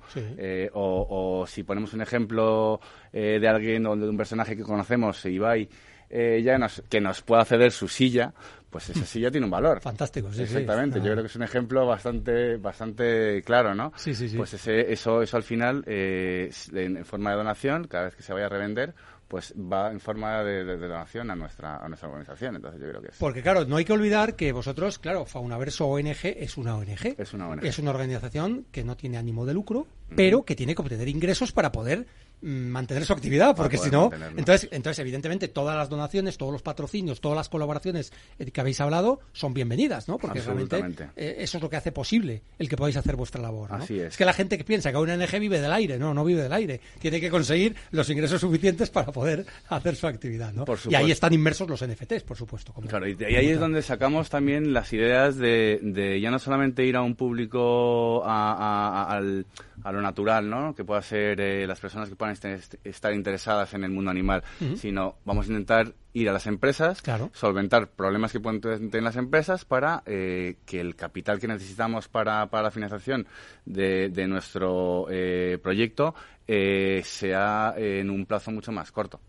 o, 0.73 1.41
o, 1.41 1.47
si 1.47 1.63
ponemos 1.63 1.95
un 1.95 2.03
ejemplo 2.03 2.81
de 3.13 3.49
alguien 3.49 3.87
o 3.87 3.97
de 3.97 4.09
un 4.09 4.17
personaje 4.17 4.57
que 4.57 4.63
conocemos, 4.63 5.25
Ibai, 5.25 5.69
ya 6.11 6.59
nos, 6.59 6.83
que 6.89 7.01
nos 7.01 7.23
pueda 7.23 7.45
ceder 7.45 7.73
su 7.73 7.89
silla, 7.89 8.35
pues 8.71 8.91
esa 8.91 9.05
silla 9.05 9.31
tiene 9.31 9.47
un 9.47 9.51
valor. 9.51 9.81
Fantástico, 9.81 10.33
sí, 10.33 10.43
Exactamente, 10.43 10.99
yo 10.99 11.13
creo 11.13 11.23
que 11.23 11.27
es 11.27 11.37
un 11.37 11.43
ejemplo 11.43 11.87
bastante 11.87 12.57
bastante 12.57 13.43
claro, 13.43 13.75
¿no? 13.75 13.93
Sí, 13.97 14.15
sí, 14.15 14.29
sí. 14.29 14.37
Pues 14.37 14.55
ese, 14.55 14.93
eso, 14.93 15.23
eso 15.23 15.37
al 15.37 15.43
final, 15.43 15.85
eh, 15.87 16.51
en 16.73 17.05
forma 17.05 17.31
de 17.31 17.37
donación, 17.37 17.87
cada 17.87 18.05
vez 18.05 18.17
que 18.17 18.23
se 18.23 18.33
vaya 18.33 18.47
a 18.47 18.51
revender, 18.51 18.95
pues 19.29 19.55
va 19.55 19.93
en 19.93 20.01
forma 20.01 20.43
de, 20.43 20.65
donación 20.77 21.31
a 21.31 21.37
nuestra, 21.37 21.77
a 21.77 21.89
nuestra 21.89 22.09
organización. 22.09 22.57
Entonces 22.57 22.81
yo 22.81 22.89
creo 22.89 23.03
que 23.03 23.09
es. 23.09 23.17
Porque 23.19 23.43
claro, 23.43 23.65
no 23.67 23.77
hay 23.77 23.85
que 23.85 23.93
olvidar 23.93 24.35
que 24.35 24.53
vosotros, 24.53 24.99
claro, 24.99 25.27
Faunaverso 25.27 25.87
ONG 25.87 26.25
es 26.25 26.57
una 26.57 26.77
ONG. 26.77 27.15
Es 27.19 27.35
una 27.35 27.49
ONG. 27.49 27.65
Es 27.65 27.79
una 27.79 27.91
organización 27.91 28.67
que 28.73 28.85
no 28.85 28.97
tiene 28.97 29.19
ánimo 29.19 29.45
de 29.45 29.55
lucro, 29.55 29.87
pero 30.17 30.45
que 30.45 30.57
tiene 30.57 30.75
que 30.75 30.83
obtener 30.83 31.09
ingresos 31.09 31.53
para 31.53 31.71
poder 31.71 32.07
mantener 32.41 33.05
su 33.05 33.13
actividad, 33.13 33.55
porque 33.57 33.79
si 33.79 33.91
no, 33.91 34.11
entonces, 34.37 34.69
entonces 34.73 34.99
evidentemente 35.01 35.49
todas 35.49 35.77
las 35.77 35.89
donaciones, 35.89 36.37
todos 36.39 36.53
los 36.53 36.63
patrocinios, 36.63 37.21
todas 37.21 37.37
las 37.37 37.49
colaboraciones 37.49 38.13
eh, 38.39 38.51
que 38.51 38.61
habéis 38.61 38.81
hablado 38.81 39.21
son 39.33 39.55
bienvenidas, 39.55 40.09
¿no? 40.09 40.19
Porque 40.19 40.41
realmente 40.41 41.11
eh, 41.17 41.37
eso 41.39 41.59
es 41.59 41.63
lo 41.63 41.69
que 41.71 41.77
hace 41.77 41.93
posible 41.93 42.43
el 42.59 42.69
que 42.69 42.77
podáis 42.77 42.97
hacer 42.97 43.17
vuestra 43.17 43.41
labor. 43.43 43.71
¿no? 43.71 43.77
Así 43.77 43.99
es. 43.99 44.17
que 44.17 44.25
la 44.25 44.33
gente 44.33 44.57
que 44.57 44.65
piensa 44.65 44.91
que 44.93 44.99
una 44.99 45.15
ONG 45.15 45.39
vive 45.41 45.61
del 45.61 45.73
aire, 45.73 45.99
no, 45.99 46.15
no 46.15 46.25
vive 46.25 46.43
del 46.43 46.53
aire, 46.53 46.81
tiene 47.01 47.21
que 47.21 47.31
conseguir 47.31 47.75
los 47.91 48.09
ingresos 48.11 48.41
suficientes 48.41 48.91
para 48.91 49.11
poder 49.13 49.45
hacer 49.69 49.97
su 49.97 50.07
actividad, 50.07 50.53
¿no? 50.53 50.65
Por 50.65 50.79
y 50.89 50.95
ahí 50.95 51.11
están 51.11 51.33
inmersos 51.33 51.69
los 51.69 51.85
NFTs, 51.85 52.23
por 52.23 52.37
supuesto. 52.37 52.73
como- 52.73 52.87
Claro, 52.89 53.07
y, 53.09 53.15
de- 53.15 53.25
y 53.25 53.35
como 53.35 53.39
ahí 53.39 53.49
es 53.49 53.59
donde 53.61 53.83
sacamos 53.83 54.31
también 54.31 54.73
las 54.73 54.93
ideas 54.93 55.37
de, 55.37 55.81
de 55.83 56.21
ya 56.21 56.31
no 56.31 56.39
solamente 56.39 56.85
ir 56.85 56.97
a 56.97 57.03
un 57.03 57.15
público 57.17 58.23
a, 58.25 58.53
a- 58.53 59.03
a- 59.03 59.17
al- 59.17 59.47
a 59.85 59.93
lo 59.93 60.03
natural, 60.03 60.49
¿no? 60.51 60.75
Que 60.75 60.85
pueda 60.85 61.01
ser 61.03 61.41
eh, 61.41 61.67
las 61.67 61.79
personas 61.81 62.09
que 62.09 62.17
puedan 62.17 62.28
estar 62.33 63.13
interesadas 63.13 63.75
en 63.75 63.85
el 63.85 63.91
mundo 63.91 64.11
animal, 64.11 64.43
sino 64.77 65.17
vamos 65.25 65.47
a 65.47 65.49
intentar 65.51 65.95
ir 66.13 66.29
a 66.29 66.33
las 66.33 66.47
empresas, 66.47 67.01
Claro. 67.03 67.31
solventar 67.33 67.91
problemas 67.91 68.33
que 68.33 68.41
pueden 68.41 68.61
tener 68.61 69.03
las 69.03 69.17
empresas 69.17 69.65
para 69.65 70.03
eh, 70.07 70.57
que 70.67 70.81
el 70.81 70.97
capital 70.97 71.39
que 71.39 71.47
necesitamos 71.49 72.09
para, 72.09 72.47
para 72.51 72.65
la 72.65 72.71
financiación 72.71 73.27
de, 73.65 74.09
de 74.09 74.27
nuestro 74.27 75.07
eh, 75.11 75.59
proyecto 75.63 76.15
eh, 76.47 77.03
sea 77.05 77.75
en 77.77 78.11
un 78.11 78.27
plazo 78.27 78.51
mucho 78.51 78.73
más 78.73 78.91
corto. 78.91 79.21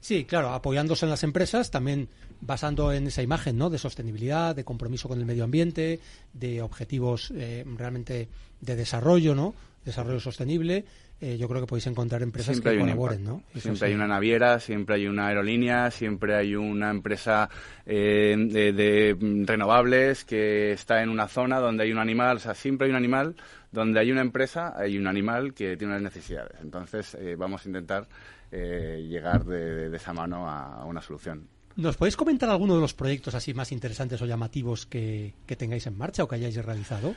Sí, 0.00 0.24
claro, 0.24 0.48
apoyándose 0.52 1.06
en 1.06 1.10
las 1.10 1.22
empresas, 1.22 1.70
también 1.70 2.08
basando 2.40 2.92
en 2.92 3.06
esa 3.06 3.22
imagen 3.22 3.56
¿no? 3.56 3.70
de 3.70 3.78
sostenibilidad, 3.78 4.56
de 4.56 4.64
compromiso 4.64 5.08
con 5.08 5.20
el 5.20 5.24
medio 5.26 5.44
ambiente, 5.44 6.00
de 6.32 6.60
objetivos 6.60 7.32
eh, 7.36 7.64
realmente 7.76 8.28
de 8.60 8.74
desarrollo, 8.74 9.36
¿no? 9.36 9.54
Desarrollo 9.84 10.18
sostenible. 10.18 10.84
Eh, 11.22 11.38
yo 11.38 11.48
creo 11.48 11.60
que 11.60 11.68
podéis 11.68 11.86
encontrar 11.86 12.20
empresas 12.20 12.56
Siempre 12.56 12.72
que 12.72 12.80
colaboren. 12.80 13.22
¿no? 13.22 13.42
Eso 13.50 13.60
Siempre 13.60 13.78
sí. 13.78 13.84
hay 13.84 13.94
una 13.94 14.08
naviera, 14.08 14.58
siempre 14.58 14.96
hay 14.96 15.06
una 15.06 15.28
aerolínea, 15.28 15.88
siempre 15.92 16.34
hay 16.34 16.56
una 16.56 16.90
empresa 16.90 17.48
eh, 17.86 18.34
de, 18.36 18.72
de, 18.72 19.44
renovables 19.46 20.24
que 20.24 20.72
está 20.72 21.00
en 21.00 21.10
una 21.10 21.28
zona 21.28 21.60
donde 21.60 21.84
hay 21.84 21.92
un 21.92 21.98
animal. 21.98 22.38
O 22.38 22.40
sea, 22.40 22.54
siempre 22.54 22.86
hay 22.86 22.90
un 22.90 22.96
animal. 22.96 23.36
Donde 23.70 24.00
hay 24.00 24.10
una 24.10 24.20
empresa, 24.20 24.74
hay 24.76 24.98
un 24.98 25.06
animal 25.06 25.54
que 25.54 25.78
tiene 25.78 25.94
unas 25.94 26.02
necesidades. 26.02 26.60
Entonces, 26.60 27.14
eh, 27.14 27.36
vamos 27.38 27.64
a 27.64 27.68
intentar 27.68 28.06
eh, 28.50 29.06
llegar 29.08 29.46
de, 29.46 29.88
de 29.88 29.96
esa 29.96 30.12
mano 30.12 30.46
a 30.46 30.84
una 30.84 31.00
solución. 31.00 31.48
¿Nos 31.76 31.96
podéis 31.96 32.16
comentar 32.16 32.48
alguno 32.50 32.74
de 32.74 32.80
los 32.80 32.94
proyectos 32.94 33.34
así 33.34 33.54
más 33.54 33.72
interesantes 33.72 34.20
o 34.22 34.26
llamativos 34.26 34.86
que, 34.86 35.34
que 35.46 35.56
tengáis 35.56 35.86
en 35.86 35.96
marcha 35.96 36.24
o 36.24 36.28
que 36.28 36.36
hayáis 36.36 36.56
realizado? 36.56 37.14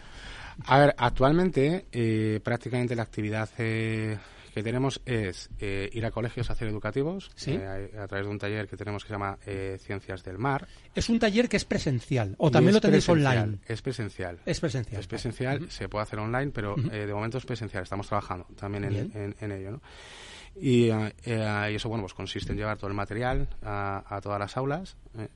A 0.65 0.79
ver, 0.79 0.95
actualmente 0.97 1.85
eh, 1.91 2.39
prácticamente 2.43 2.95
la 2.95 3.03
actividad 3.03 3.49
eh, 3.57 4.17
que 4.53 4.63
tenemos 4.63 5.01
es 5.05 5.49
eh, 5.59 5.89
ir 5.91 6.05
a 6.05 6.11
colegios 6.11 6.49
a 6.49 6.53
hacer 6.53 6.69
educativos 6.69 7.29
Sí. 7.35 7.51
eh, 7.51 7.91
a, 7.97 8.03
a 8.03 8.07
través 8.07 8.25
de 8.25 8.31
un 8.31 8.39
taller 8.39 8.67
que 8.69 8.77
tenemos 8.77 9.03
que 9.03 9.09
se 9.09 9.13
llama 9.15 9.37
eh, 9.45 9.77
Ciencias 9.81 10.23
del 10.23 10.37
Mar. 10.37 10.65
Es 10.95 11.09
un 11.09 11.19
taller 11.19 11.49
que 11.49 11.57
es 11.57 11.65
presencial 11.65 12.35
o 12.37 12.49
también 12.49 12.73
lo 12.73 12.79
tenéis 12.79 13.09
online. 13.09 13.59
Es 13.67 13.81
presencial. 13.81 14.39
Es 14.45 14.61
presencial. 14.61 15.01
Es 15.01 15.07
presencial, 15.07 15.69
se 15.69 15.89
puede 15.89 16.03
hacer 16.03 16.19
online, 16.19 16.51
pero 16.53 16.75
eh, 16.89 17.05
de 17.05 17.13
momento 17.13 17.37
es 17.37 17.45
presencial. 17.45 17.83
Estamos 17.83 18.07
trabajando 18.07 18.47
también 18.57 18.85
en, 18.85 18.95
en- 19.13 19.35
en 19.41 19.51
ello, 19.51 19.71
¿no? 19.71 19.81
Y, 20.59 20.89
eh, 20.89 21.13
eh, 21.25 21.71
eso, 21.75 21.89
bueno, 21.89 22.03
pues 22.03 22.13
consiste 22.13 22.51
en 22.51 22.57
llevar 22.57 22.77
todo 22.77 22.87
el 22.87 22.93
material 22.93 23.47
a, 23.63 24.03
a 24.07 24.21
todas 24.21 24.39
las 24.39 24.55
aulas 24.57 24.95
eh, 25.17 25.27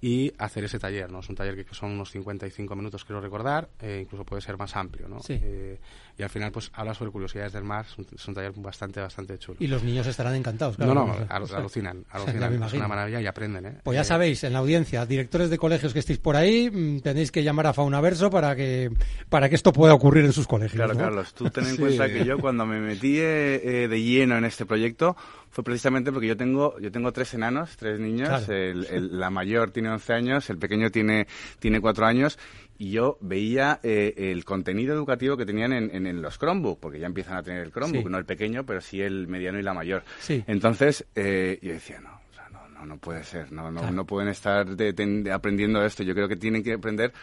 y 0.00 0.32
hacer 0.38 0.64
ese 0.64 0.78
taller, 0.78 1.10
¿no? 1.10 1.20
Es 1.20 1.28
un 1.28 1.36
taller 1.36 1.56
que, 1.64 1.74
son 1.74 1.92
unos 1.92 2.10
55 2.10 2.76
minutos, 2.76 3.04
creo 3.04 3.20
recordar, 3.20 3.68
eh, 3.80 4.00
incluso 4.02 4.24
puede 4.24 4.42
ser 4.42 4.58
más 4.58 4.76
amplio, 4.76 5.08
¿no? 5.08 5.20
Sí. 5.20 5.38
Eh, 5.42 5.78
y 6.18 6.22
al 6.22 6.28
final, 6.30 6.50
pues 6.52 6.70
habla 6.74 6.94
sobre 6.94 7.10
curiosidades 7.10 7.52
del 7.52 7.64
mar, 7.64 7.86
es 7.90 7.98
un, 7.98 8.06
es 8.14 8.28
un 8.28 8.34
taller 8.34 8.52
bastante, 8.56 9.00
bastante 9.00 9.38
chulo. 9.38 9.56
Y 9.60 9.66
los 9.66 9.82
niños 9.82 10.06
estarán 10.06 10.34
encantados. 10.34 10.76
claro. 10.76 10.94
no, 10.94 11.06
no, 11.06 11.26
al- 11.28 11.42
o 11.42 11.46
sea, 11.46 11.58
alucinan, 11.58 12.04
alucinan. 12.10 12.52
es 12.52 12.56
imagino. 12.58 12.80
una 12.80 12.88
maravilla 12.88 13.20
y 13.20 13.26
aprenden, 13.26 13.66
¿eh? 13.66 13.78
Pues 13.82 13.94
ya 13.96 14.02
Eh, 14.02 14.04
sabéis, 14.04 14.44
en 14.44 14.52
la 14.52 14.58
audiencia, 14.60 15.04
directores 15.06 15.50
de 15.50 15.58
colegios 15.58 15.92
que 15.92 15.98
estéis 16.00 16.18
por 16.18 16.36
ahí, 16.36 16.70
mm, 16.70 17.00
tenéis 17.00 17.30
que 17.32 17.42
llamar 17.42 17.66
a 17.66 17.72
Faunaverso 17.72 18.30
para 18.30 18.54
que, 18.54 18.90
para 19.28 19.48
que 19.48 19.54
esto 19.56 19.72
pueda 19.72 19.94
ocurrir 19.94 20.24
en 20.26 20.32
sus 20.32 20.46
colegios. 20.46 20.76
Claro, 20.76 20.94
¿no? 20.94 21.00
Carlos, 21.00 21.34
tú 21.34 21.48
ten 21.50 21.64
en 21.64 21.70
Sí. 21.72 21.78
cuenta 21.78 22.08
que 22.08 22.24
yo 22.24 22.38
cuando 22.38 22.64
me 22.66 22.80
metí 22.80 23.18
eh, 23.18 23.84
eh, 23.84 23.88
de 23.88 24.02
lleno 24.02 24.36
en 24.38 24.44
este 24.44 24.64
proyecto 24.66 25.16
fue 25.56 25.64
precisamente 25.64 26.12
porque 26.12 26.26
yo 26.26 26.36
tengo 26.36 26.78
yo 26.80 26.92
tengo 26.92 27.12
tres 27.12 27.32
enanos, 27.32 27.78
tres 27.78 27.98
niños. 27.98 28.28
Claro. 28.28 28.52
El- 28.52 28.84
el- 28.90 29.18
la 29.18 29.30
mayor 29.30 29.70
tiene 29.70 29.88
11 29.88 30.12
años, 30.12 30.50
el 30.50 30.58
pequeño 30.58 30.90
tiene 30.90 31.26
tiene 31.60 31.80
4 31.80 32.04
años 32.04 32.38
y 32.76 32.90
yo 32.90 33.16
veía 33.22 33.80
eh, 33.82 34.12
el 34.18 34.44
contenido 34.44 34.92
educativo 34.92 35.34
que 35.38 35.46
tenían 35.46 35.72
en, 35.72 35.90
en- 35.96 36.06
en 36.06 36.20
los 36.20 36.38
Chromebook, 36.38 36.78
porque 36.78 36.98
ya 36.98 37.06
empiezan 37.06 37.38
a 37.38 37.42
tener 37.42 37.62
el 37.62 37.72
Chromebook, 37.72 38.02
Sí. 38.04 38.10
no 38.10 38.18
el 38.18 38.26
pequeño, 38.26 38.66
pero 38.66 38.82
sí 38.82 39.00
el 39.00 39.28
mediano 39.28 39.58
y 39.58 39.62
la 39.62 39.72
mayor. 39.72 40.02
Sí. 40.20 40.44
Entonces 40.46 41.06
eh, 41.14 41.58
yo 41.62 41.72
decía, 41.72 42.00
no, 42.02 42.10
o 42.30 42.34
sea, 42.34 42.50
no, 42.50 42.68
no, 42.68 42.84
no 42.84 42.98
puede 42.98 43.24
ser, 43.24 43.50
no, 43.50 43.70
no, 43.70 43.80
Claro. 43.80 43.94
no 43.94 44.04
pueden 44.04 44.28
estar 44.28 44.66
de- 44.76 44.92
de- 44.92 45.32
aprendiendo 45.32 45.82
esto. 45.82 46.02
Yo 46.02 46.12
creo 46.12 46.28
que 46.28 46.36
tienen 46.36 46.62
que 46.62 46.74
aprender 46.74 47.14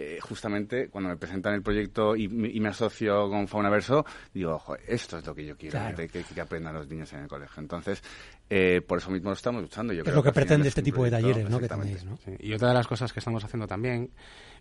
eh, 0.00 0.18
justamente 0.20 0.88
cuando 0.90 1.10
me 1.10 1.16
presentan 1.16 1.54
el 1.54 1.62
proyecto 1.62 2.14
y, 2.14 2.28
me- 2.28 2.48
y 2.48 2.60
me 2.60 2.68
asocio 2.68 3.28
con 3.28 3.48
Faunaverso, 3.48 4.06
digo, 4.32 4.52
ojo, 4.54 4.76
esto 4.86 5.18
es 5.18 5.26
lo 5.26 5.34
que 5.34 5.44
yo 5.44 5.56
quiero 5.56 5.72
Claro. 5.78 5.96
que, 5.96 6.08
que- 6.08 6.22
que 6.22 6.40
aprendan 6.40 6.72
los 6.74 6.86
niños 6.88 7.12
en 7.14 7.20
el 7.22 7.28
colegio. 7.28 7.60
Entonces, 7.60 8.00
eh, 8.48 8.80
por 8.86 8.98
eso 8.98 9.10
mismo 9.10 9.30
lo 9.30 9.34
estamos 9.34 9.60
luchando. 9.60 9.92
Yo 9.92 10.00
Es 10.00 10.04
creo 10.04 10.14
lo 10.16 10.22
que 10.22 10.30
pretende 10.32 10.68
es 10.68 10.72
este 10.72 10.82
tipo 10.82 11.02
de 11.02 11.10
talleres 11.10 11.50
¿no? 11.50 11.58
que 11.58 11.68
tenéis. 11.68 12.04
¿no? 12.04 12.16
Sí, 12.24 12.30
Y 12.38 12.52
otra 12.52 12.68
de 12.68 12.74
las 12.74 12.86
cosas 12.86 13.12
que 13.12 13.18
estamos 13.18 13.42
haciendo 13.42 13.66
también 13.66 14.10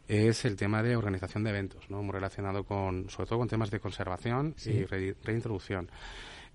es 0.07 0.43
el 0.45 0.55
tema 0.55 0.81
de 0.81 0.95
organización 0.95 1.43
de 1.43 1.51
eventos, 1.51 1.87
¿no? 1.89 2.01
muy 2.01 2.13
relacionado 2.13 2.63
con, 2.63 3.07
sobre 3.09 3.27
todo 3.29 3.39
con 3.39 3.47
temas 3.47 3.69
de 3.69 3.79
conservación 3.79 4.55
Sí. 4.57 4.71
y 4.71 4.85
re- 4.85 5.15
reintroducción. 5.23 5.89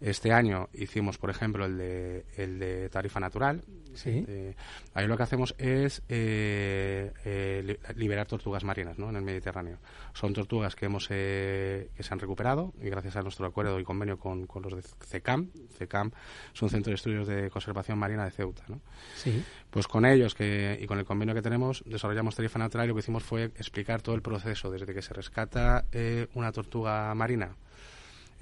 Este 0.02 0.32
año 0.32 0.68
hicimos, 0.74 1.16
por 1.16 1.30
ejemplo, 1.30 1.64
el 1.64 1.78
de, 1.78 2.24
el 2.36 2.58
de 2.58 2.88
tarifa 2.88 3.20
natural. 3.20 3.62
Sí. 3.94 4.24
Eh, 4.26 4.54
ahí 4.94 5.06
lo 5.06 5.16
que 5.16 5.22
hacemos 5.22 5.54
es 5.58 6.02
eh, 6.08 7.12
eh, 7.24 7.62
li- 7.64 7.78
liberar 7.96 8.26
tortugas 8.26 8.64
marinas 8.64 8.98
¿no? 8.98 9.10
en 9.10 9.16
el 9.16 9.22
Mediterráneo. 9.22 9.78
Son 10.14 10.32
tortugas 10.32 10.74
que 10.74 10.86
hemos 10.86 11.06
eh, 11.10 11.90
que 11.94 12.02
se 12.02 12.12
han 12.12 12.18
recuperado 12.18 12.72
y 12.80 12.88
gracias 12.88 13.16
a 13.16 13.22
nuestro 13.22 13.46
acuerdo 13.46 13.78
y 13.78 13.84
convenio 13.84 14.18
con, 14.18 14.46
con 14.46 14.62
los 14.62 14.74
de 14.74 14.82
CECAM. 14.82 15.50
CECAM 15.78 16.10
es 16.54 16.62
un 16.62 16.70
centro 16.70 16.90
de 16.90 16.94
estudios 16.96 17.28
de 17.28 17.50
conservación 17.50 17.98
marina 17.98 18.24
de 18.24 18.30
Ceuta. 18.32 18.64
¿no? 18.68 18.80
Sí. 19.14 19.44
Pues 19.70 19.86
con 19.86 20.04
ellos 20.04 20.34
que, 20.34 20.78
y 20.80 20.86
con 20.86 20.98
el 20.98 21.04
convenio 21.04 21.34
que 21.34 21.42
tenemos, 21.42 21.82
desarrollamos 21.86 22.34
tarifa 22.34 22.58
natural 22.58 22.86
y 22.86 22.88
lo 22.88 22.94
que 22.94 23.00
hicimos 23.00 23.22
fue 23.22 23.44
explicar 23.44 24.02
todo 24.02 24.14
el 24.14 24.22
proceso, 24.22 24.70
desde 24.70 24.92
que 24.92 25.02
se 25.02 25.14
rescata 25.14 25.84
eh, 25.92 26.26
una 26.34 26.50
tortuga 26.50 27.14
marina, 27.14 27.54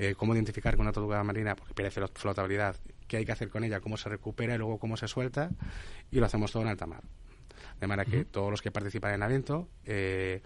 eh, 0.03 0.15
cómo 0.17 0.35
identificar 0.35 0.75
que 0.75 0.81
una 0.81 0.93
tortuga 0.93 1.23
marina 1.23 1.55
porque 1.55 1.91
flo- 1.91 2.11
flotabilidad, 2.15 2.77
qué 3.07 3.19
hay 3.19 3.25
que 3.27 3.33
hacer 3.33 3.51
con 3.51 3.65
ella, 3.65 3.81
cómo 3.81 3.97
se 3.97 4.09
recupera 4.09 4.55
y 4.55 4.59
luego 4.59 4.79
cómo 4.79 4.97
se 4.97 5.07
suelta, 5.09 5.51
y 6.11 6.19
lo 6.21 6.27
hacemos 6.27 6.51
todo 6.53 6.63
en 6.63 6.69
alta 6.71 6.87
mar. 6.87 7.03
De 7.81 7.87
manera 7.87 8.11
que 8.11 8.25
todos 8.25 8.51
los 8.51 8.63
que 8.63 8.71
participan 8.71 9.13
en 9.15 9.23
el 9.23 9.31
evento, 9.31 9.69
eh, 9.85 10.41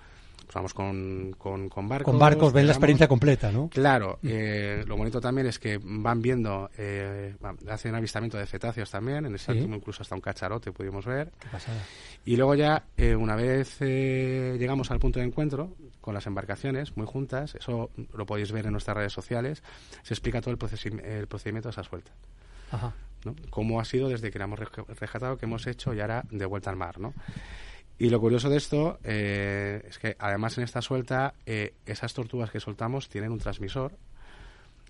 pues 0.44 0.54
vamos 0.54 0.74
con, 0.74 1.34
con, 1.38 1.68
con 1.68 1.88
barcos. 1.88 2.10
Con 2.10 2.18
barcos 2.18 2.52
ven 2.52 2.66
la 2.66 2.72
experiencia 2.72 3.08
completa, 3.08 3.50
¿no? 3.50 3.68
Claro, 3.68 4.18
eh, 4.22 4.84
lo 4.86 4.96
bonito 4.96 5.20
también 5.20 5.46
es 5.46 5.58
que 5.58 5.78
van 5.82 6.20
viendo, 6.22 6.70
eh, 6.78 7.34
hacen 7.68 7.94
avistamiento 7.94 8.36
de 8.38 8.46
cetáceos 8.46 8.90
también, 8.90 9.26
en 9.26 9.32
el 9.32 9.38
Sí. 9.38 9.46
séptimo 9.46 9.76
incluso 9.76 10.02
hasta 10.02 10.14
un 10.14 10.20
cacharote 10.20 10.72
pudimos 10.72 11.04
ver. 11.06 11.30
Qué 11.40 11.48
pasada. 11.48 11.82
Y 12.24 12.36
luego 12.36 12.54
ya, 12.54 12.84
eh, 12.96 13.14
una 13.16 13.36
vez 13.36 13.76
eh, 13.80 14.56
llegamos 14.58 14.90
al 14.90 14.98
punto 14.98 15.18
de 15.20 15.26
encuentro 15.26 15.74
con 16.00 16.14
las 16.14 16.26
embarcaciones 16.26 16.96
muy 16.96 17.06
juntas, 17.06 17.54
eso 17.54 17.90
lo 18.14 18.26
podéis 18.26 18.52
ver 18.52 18.66
en 18.66 18.72
nuestras 18.72 18.96
redes 18.96 19.12
sociales, 19.12 19.62
se 20.02 20.14
explica 20.14 20.40
todo 20.40 20.50
el, 20.54 21.00
el 21.04 21.26
procedimiento 21.26 21.68
de 21.68 21.72
esa 21.72 21.82
suelta. 21.84 22.12
Ajá. 22.70 22.92
¿no? 23.24 23.34
Cómo 23.50 23.80
ha 23.80 23.84
sido 23.86 24.08
desde 24.10 24.30
que 24.30 24.38
la 24.38 24.44
hemos 24.44 24.58
resca- 24.58 24.84
rescatado, 25.00 25.38
que 25.38 25.46
hemos 25.46 25.66
hecho 25.66 25.94
y 25.94 26.00
ahora 26.00 26.24
de 26.30 26.44
vuelta 26.44 26.68
al 26.70 26.76
mar, 26.76 26.98
¿no? 27.00 27.14
Y 27.98 28.10
lo 28.10 28.20
curioso 28.20 28.48
de 28.48 28.56
esto 28.56 28.98
eh, 29.04 29.82
es 29.88 29.98
que 29.98 30.16
además 30.18 30.58
en 30.58 30.64
esta 30.64 30.82
suelta 30.82 31.34
eh, 31.46 31.74
esas 31.86 32.12
tortugas 32.12 32.50
que 32.50 32.58
soltamos 32.60 33.08
tienen 33.08 33.30
un 33.30 33.38
transmisor 33.38 33.92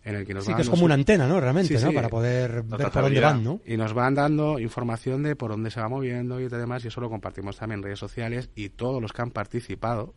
en 0.04 0.16
el 0.16 0.26
que 0.26 0.34
nos 0.34 0.44
Sí, 0.44 0.50
va 0.50 0.56
que 0.56 0.62
es 0.62 0.68
como 0.70 0.84
una 0.84 0.94
antena, 0.94 1.26
¿no? 1.26 1.40
Realmente, 1.40 1.76
Sí, 1.78 1.82
¿no? 1.84 1.90
sí. 1.90 1.94
Para 1.94 2.08
poder 2.08 2.62
ver 2.62 2.90
por 2.90 3.02
dónde 3.02 3.20
van, 3.20 3.44
¿no? 3.44 3.60
y 3.66 3.76
nos 3.76 3.92
van 3.94 4.14
dando 4.14 4.58
información 4.58 5.22
de 5.22 5.36
por 5.36 5.50
dónde 5.50 5.70
se 5.70 5.80
va 5.80 5.88
moviendo 5.88 6.40
y 6.40 6.48
demás 6.48 6.84
y 6.84 6.88
eso 6.88 7.00
lo 7.00 7.08
compartimos 7.10 7.56
también 7.56 7.80
en 7.80 7.84
redes 7.84 7.98
sociales 7.98 8.50
y 8.54 8.70
todos 8.70 9.00
los 9.00 9.12
que 9.12 9.22
han 9.22 9.30
participado 9.30 10.14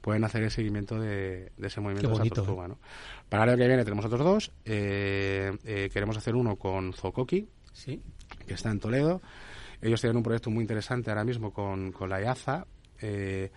pueden 0.00 0.24
hacer 0.24 0.42
el 0.42 0.50
seguimiento 0.50 0.98
de, 0.98 1.52
de 1.56 1.66
ese 1.66 1.80
movimiento 1.80 2.08
de 2.08 2.14
esa 2.24 2.34
tortuga. 2.34 2.66
¿no? 2.66 2.78
Para 3.28 3.44
el 3.44 3.50
año 3.50 3.58
que 3.58 3.66
viene 3.68 3.84
tenemos 3.84 4.04
otros 4.06 4.20
dos. 4.24 4.52
eh, 4.64 5.52
eh, 5.64 5.90
queremos 5.92 6.16
hacer 6.16 6.34
uno 6.34 6.56
con 6.56 6.92
Zocoki, 6.92 7.46
Sí. 7.72 8.00
que 8.46 8.54
está 8.54 8.70
en 8.70 8.80
Toledo. 8.80 9.20
Ellos 9.80 10.00
tienen 10.00 10.16
un 10.16 10.22
proyecto 10.22 10.50
muy 10.50 10.62
interesante 10.62 11.10
ahora 11.10 11.24
mismo 11.24 11.52
con, 11.52 11.92
con 11.92 12.08
la 12.08 12.20
EAZA 12.20 12.66
eh, 13.00 13.50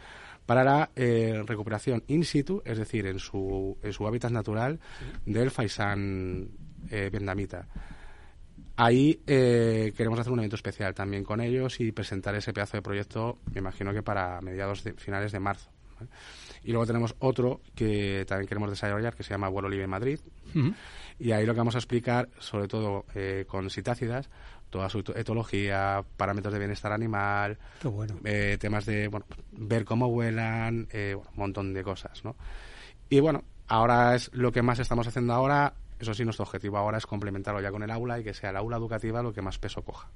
para 0.46 0.64
la 0.64 0.92
eh, 0.96 1.42
recuperación 1.46 2.04
in 2.08 2.26
situ, 2.26 2.62
es 2.66 2.78
decir, 2.78 3.06
en 3.08 3.20
su, 3.20 3.78
en 3.82 3.94
su 3.94 4.06
hábitat 4.08 4.32
natural 4.32 4.80
del 5.26 5.52
faisán 5.52 6.50
eh, 6.90 7.10
vietnamita. 7.12 7.68
Ahí 8.76 9.22
eh, 9.28 9.94
queremos 9.96 10.20
hacer 10.20 10.34
un 10.34 10.40
evento 10.40 10.56
especial 10.56 10.94
también 10.94 11.24
con 11.24 11.42
ellos 11.42 11.80
y 11.80 11.92
presentar 11.92 12.36
ese 12.36 12.54
pedazo 12.54 12.78
de 12.78 12.82
proyecto, 12.82 13.38
me 13.54 13.60
imagino 13.60 13.94
que 13.94 14.02
para 14.02 14.42
mediados 14.42 14.84
de, 14.84 14.94
finales 14.94 15.32
de 15.32 15.40
marzo. 15.40 15.70
¿vale? 15.96 16.10
Y 16.64 16.72
luego 16.72 16.88
tenemos 16.88 17.16
otro 17.20 17.62
que 17.76 18.26
también 18.28 18.48
queremos 18.48 18.70
desarrollar 18.70 19.16
que 19.16 19.24
se 19.24 19.30
llama 19.32 19.50
Vuelo 19.50 19.70
Libre 19.70 19.88
Madrid. 19.88 20.20
Y 21.20 21.32
ahí 21.32 21.46
lo 21.46 21.54
que 21.54 21.60
vamos 21.60 21.76
a 21.76 21.80
explicar, 21.80 22.30
sobre 22.40 22.68
todo 22.68 23.06
eh, 23.14 23.46
con 23.48 23.70
citácidas, 23.70 24.30
toda 24.74 24.90
su 24.90 25.04
etología, 25.16 26.04
parámetros 26.18 26.52
de 26.52 26.58
bienestar 26.58 26.92
animal, 26.92 27.60
bueno. 27.84 28.16
eh, 28.24 28.58
temas 28.60 28.88
de 28.88 29.08
bueno, 29.08 29.28
ver 29.52 29.86
cómo 29.86 30.10
vuelan, 30.10 30.88
eh, 30.92 31.14
bueno, 31.16 31.30
un 31.32 31.40
montón 31.40 31.74
de 31.76 31.84
cosas, 31.84 32.26
¿no? 32.26 32.36
Y 33.08 33.20
bueno, 33.20 33.44
ahora 33.68 34.16
es 34.16 34.32
lo 34.34 34.52
que 34.52 34.64
más 34.64 34.80
estamos 34.80 35.08
haciendo 35.08 35.32
ahora. 35.34 35.76
Eso 36.00 36.16
sí, 36.16 36.26
nuestro 36.26 36.44
objetivo 36.44 36.80
ahora 36.80 36.98
es 36.98 37.06
complementarlo 37.06 37.62
ya 37.62 37.70
con 37.70 37.84
el 37.84 37.92
aula 37.92 38.20
y 38.20 38.24
que 38.24 38.34
sea 38.34 38.50
el 38.50 38.58
aula 38.58 38.78
educativa 38.78 39.22
lo 39.22 39.32
que 39.32 39.44
más 39.44 39.60
peso 39.60 39.84
coja. 39.84 40.10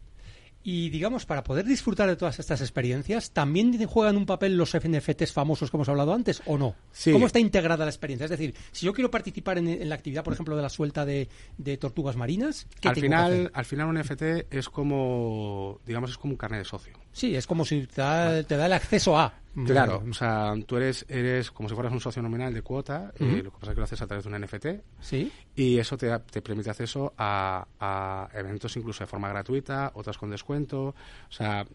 Y 0.63 0.89
digamos, 0.89 1.25
para 1.25 1.43
poder 1.43 1.65
disfrutar 1.65 2.09
de 2.09 2.15
todas 2.17 2.39
estas 2.39 2.59
experiencias, 2.61 3.31
¿también 3.31 3.85
juegan 3.85 4.17
un 4.17 4.25
papel 4.25 4.57
los 4.57 4.75
NFTs 4.75 5.31
famosos 5.31 5.71
que 5.71 5.77
hemos 5.77 5.87
hablado 5.87 6.13
antes 6.13 6.41
o 6.45 6.57
no? 6.57 6.75
Sí. 6.91 7.11
¿Cómo 7.13 7.25
está 7.27 7.39
integrada 7.39 7.85
la 7.85 7.91
experiencia? 7.91 8.25
Es 8.25 8.31
decir, 8.31 8.53
si 8.71 8.85
yo 8.85 8.93
quiero 8.93 9.09
participar 9.09 9.57
en, 9.59 9.67
en 9.69 9.87
la 9.87 9.95
actividad, 9.95 10.23
por 10.23 10.33
ejemplo, 10.33 10.55
de 10.57 10.61
la 10.61 10.69
suelta 10.69 11.05
de, 11.05 11.29
de 11.57 11.77
tortugas 11.77 12.17
marinas, 12.17 12.67
¿qué 12.81 12.89
Al 12.89 12.95
tengo 12.95 13.03
que 13.03 13.07
final, 13.07 13.31
hacer? 13.31 13.51
al 13.53 13.65
final 13.65 13.87
un 13.87 13.99
NFT 13.99 14.23
es 14.53 14.69
como, 14.69 15.79
digamos, 15.85 16.09
es 16.11 16.17
como 16.17 16.33
un 16.33 16.37
carnet 16.37 16.59
de 16.59 16.65
socio. 16.65 16.97
Sí, 17.17 17.35
es 17.35 17.47
como 17.47 17.65
si 17.65 17.87
te 17.87 17.99
da, 18.01 18.43
te 18.43 18.55
da 18.57 18.67
el 18.67 18.73
acceso 18.73 19.17
a. 19.17 19.33
Claro, 19.65 20.03
o 20.07 20.13
sea, 20.13 20.53
tú 20.67 20.77
eres, 20.77 21.03
eres 21.09 21.49
como 21.49 21.67
si 21.67 21.73
fueras 21.73 21.91
un 21.91 21.99
socio 21.99 22.21
nominal 22.21 22.53
de 22.53 22.61
cuota, 22.61 23.11
eh, 23.19 23.23
Ujú. 23.23 23.35
lo 23.45 23.51
que 23.51 23.57
pasa 23.57 23.71
es 23.71 23.73
que 23.75 23.79
lo 23.79 23.83
haces 23.85 24.01
a 24.03 24.05
través 24.05 24.23
de 24.23 24.29
un 24.29 24.35
NFT 24.39 24.65
Sí. 25.01 25.31
y 25.55 25.79
eso 25.79 25.97
te, 25.97 26.05
da- 26.05 26.19
te 26.19 26.43
permite 26.43 26.69
acceso 26.69 27.11
a, 27.17 27.65
a 27.79 28.29
eventos 28.35 28.77
incluso 28.77 29.03
de 29.03 29.07
forma 29.07 29.29
gratuita, 29.29 29.93
otros 29.95 30.15
con 30.19 30.29
descuento, 30.29 30.89
o 30.89 30.95
sea, 31.31 31.65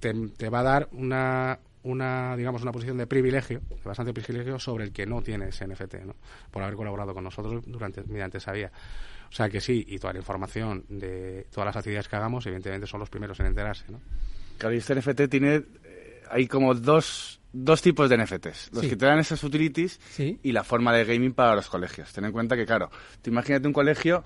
te, 0.00 0.12
te 0.36 0.50
va 0.50 0.60
a 0.60 0.62
dar 0.64 0.88
una, 0.92 1.58
una, 1.84 2.36
digamos, 2.36 2.60
una 2.60 2.72
posición 2.72 2.98
de 2.98 3.06
privilegio, 3.06 3.62
de 3.70 3.80
bastante 3.82 4.12
privilegio 4.12 4.58
sobre 4.58 4.84
el 4.84 4.92
que 4.92 5.06
no 5.06 5.22
tiene 5.22 5.48
ese 5.48 5.66
NFT, 5.66 5.94
¿no? 6.04 6.16
Por 6.50 6.62
haber 6.62 6.76
colaborado 6.76 7.14
con 7.14 7.24
nosotros 7.24 7.62
durante, 7.66 8.02
mediante 8.02 8.36
esa 8.36 8.52
vía. 8.52 8.70
O 9.30 9.32
sea 9.32 9.48
que 9.48 9.62
sí, 9.62 9.82
y 9.88 9.98
toda 9.98 10.12
la 10.12 10.18
información 10.18 10.84
de 10.90 11.46
todas 11.50 11.68
las 11.68 11.76
actividades 11.76 12.06
que 12.06 12.16
hagamos, 12.16 12.44
evidentemente 12.44 12.86
son 12.86 13.00
los 13.00 13.08
primeros 13.08 13.40
en 13.40 13.46
enterarse, 13.46 13.86
¿no? 13.90 13.98
Claro, 14.60 14.74
y 14.74 14.78
este 14.78 14.94
NFT 14.94 15.28
tiene. 15.28 15.64
eh, 15.84 16.22
hay 16.30 16.46
como 16.46 16.74
dos, 16.74 17.40
dos 17.52 17.82
tipos 17.82 18.08
de 18.08 18.16
NFTs. 18.18 18.70
Los 18.72 18.82
Sí. 18.82 18.90
que 18.90 18.96
te 18.96 19.06
dan 19.06 19.18
esas 19.18 19.42
utilities 19.42 19.98
Sí. 20.10 20.38
y 20.44 20.52
la 20.52 20.62
forma 20.62 20.92
de 20.94 21.04
gaming 21.04 21.32
para 21.32 21.56
los 21.56 21.68
colegios. 21.68 22.12
Ten 22.12 22.24
en 22.26 22.30
cuenta 22.32 22.56
que, 22.56 22.64
claro, 22.66 22.90
tú 23.22 23.30
imagínate 23.30 23.66
un 23.66 23.72
colegio, 23.72 24.22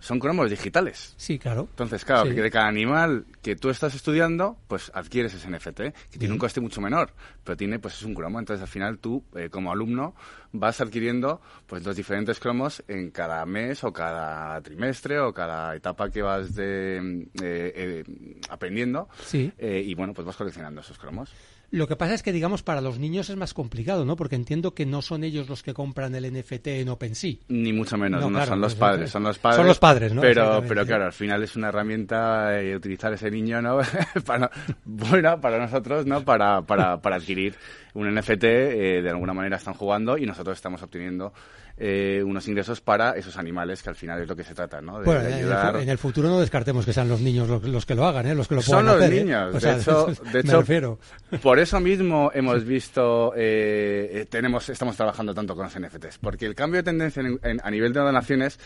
son 0.00 0.18
cromos 0.20 0.50
digitales. 0.50 1.14
Sí, 1.16 1.38
claro. 1.38 1.66
Entonces, 1.70 2.04
claro, 2.04 2.28
Sí. 2.28 2.34
que 2.34 2.42
de 2.42 2.50
cada 2.50 2.66
animal 2.68 3.26
que 3.42 3.56
tú 3.56 3.70
estás 3.70 3.94
estudiando, 3.94 4.56
pues 4.68 4.90
adquieres 4.94 5.34
ese 5.34 5.48
NFT, 5.48 5.92
que 6.10 6.18
tiene 6.18 6.32
un 6.32 6.38
coste 6.38 6.60
mucho 6.60 6.80
menor, 6.80 7.12
pero 7.44 7.56
tiene, 7.56 7.78
pues 7.78 7.94
es 7.94 8.02
un 8.02 8.14
cromo. 8.14 8.38
Entonces, 8.38 8.62
al 8.62 8.68
final 8.68 8.98
tú, 8.98 9.24
eh, 9.34 9.48
como 9.50 9.72
alumno, 9.72 10.14
vas 10.52 10.80
adquiriendo 10.80 11.40
pues 11.66 11.84
los 11.84 11.96
diferentes 11.96 12.38
cromos 12.40 12.82
en 12.88 13.10
cada 13.10 13.44
mes 13.46 13.82
o 13.84 13.92
cada 13.92 14.60
trimestre 14.62 15.18
o 15.18 15.32
cada 15.32 15.74
etapa 15.76 16.10
que 16.10 16.22
vas 16.22 16.54
de, 16.54 17.00
mm, 17.02 17.20
eh, 17.42 17.72
eh, 17.74 18.04
aprendiendo. 18.48 19.08
Sí. 19.24 19.52
Eh, 19.58 19.82
y 19.84 19.94
bueno, 19.94 20.14
pues 20.14 20.26
vas 20.26 20.36
coleccionando 20.36 20.80
esos 20.80 20.98
cromos. 20.98 21.32
Lo 21.70 21.88
que 21.88 21.96
pasa 21.96 22.14
es 22.14 22.22
que, 22.22 22.32
digamos, 22.32 22.62
para 22.62 22.80
los 22.80 22.98
niños 22.98 23.28
es 23.28 23.36
más 23.36 23.52
complicado, 23.52 24.04
¿no? 24.04 24.16
Porque 24.16 24.36
entiendo 24.36 24.74
que 24.74 24.86
no 24.86 25.02
son 25.02 25.24
ellos 25.24 25.48
los 25.48 25.62
que 25.62 25.74
compran 25.74 26.14
el 26.14 26.32
NFT 26.32 26.66
en 26.68 26.88
OpenSea. 26.88 27.34
Ni 27.48 27.72
mucho 27.72 27.96
menos, 27.96 28.20
No, 28.20 28.30
no, 28.30 28.36
claro, 28.36 28.50
son 28.50 28.60
los 28.60 28.74
pues, 28.74 28.80
padres, 28.80 29.08
eh, 29.08 29.12
son 29.12 29.22
los 29.24 29.38
padres. 29.38 29.56
son 29.56 29.66
los 29.66 29.78
padres, 29.78 30.12
¿no? 30.12 30.20
Pero, 30.20 30.62
pero 30.66 30.86
claro, 30.86 31.06
al 31.06 31.12
final 31.12 31.42
es 31.42 31.56
una 31.56 31.68
herramienta 31.68 32.60
eh, 32.60 32.76
utilizar 32.76 33.12
ese 33.12 33.30
niño, 33.30 33.60
¿no? 33.60 33.80
para, 34.24 34.50
bueno, 34.84 35.40
para 35.40 35.58
nosotros, 35.58 36.06
¿no? 36.06 36.24
Para, 36.24 36.62
para, 36.62 37.00
para 37.00 37.16
adquirir 37.16 37.56
un 37.94 38.14
NFT, 38.14 38.44
eh, 38.44 39.02
de 39.02 39.10
alguna 39.10 39.32
manera 39.32 39.56
están 39.56 39.74
jugando 39.74 40.16
y 40.18 40.26
nosotros 40.26 40.56
estamos 40.56 40.82
obteniendo 40.82 41.32
eh, 41.78 42.22
unos 42.24 42.48
ingresos 42.48 42.80
para 42.80 43.12
esos 43.12 43.36
animales, 43.36 43.82
que 43.82 43.90
al 43.90 43.96
final 43.96 44.20
es 44.22 44.28
lo 44.28 44.34
que 44.36 44.44
se 44.44 44.54
trata, 44.54 44.80
¿no? 44.80 44.98
De, 45.00 45.04
Bueno, 45.04 45.34
ayudar. 45.34 45.76
en 45.76 45.88
el 45.88 45.98
futuro 45.98 46.28
no 46.28 46.40
descartemos 46.40 46.84
que 46.86 46.92
sean 46.92 47.08
los 47.08 47.20
niños 47.20 47.48
los, 47.48 47.62
los 47.64 47.84
que 47.84 47.94
lo 47.94 48.06
hagan, 48.06 48.26
¿eh? 48.26 48.34
Los 48.34 48.48
que 48.48 48.54
lo 48.54 48.62
Son 48.62 48.84
puedan 48.84 48.86
los 48.86 49.04
hacer, 49.04 49.12
¿eh? 49.18 49.24
niños. 49.24 49.54
O 49.54 49.60
sea, 49.60 49.74
de 50.32 50.40
hecho, 50.40 50.52
me 50.52 50.56
refiero. 50.58 50.98
por 51.42 51.58
eso 51.58 51.78
mismo 51.80 52.30
hemos 52.34 52.64
visto, 52.64 53.32
eh, 53.36 54.26
tenemos, 54.30 54.68
estamos 54.68 54.96
trabajando 54.96 55.34
tanto 55.34 55.54
con 55.54 55.64
los 55.64 55.78
NFTs, 55.78 56.18
porque 56.18 56.46
el 56.46 56.54
cambio 56.54 56.78
de 56.78 56.84
tendencia 56.84 57.20
en- 57.22 57.38
en- 57.42 57.60
a 57.62 57.70
nivel 57.70 57.92
de 57.92 58.00
donaciones 58.00 58.58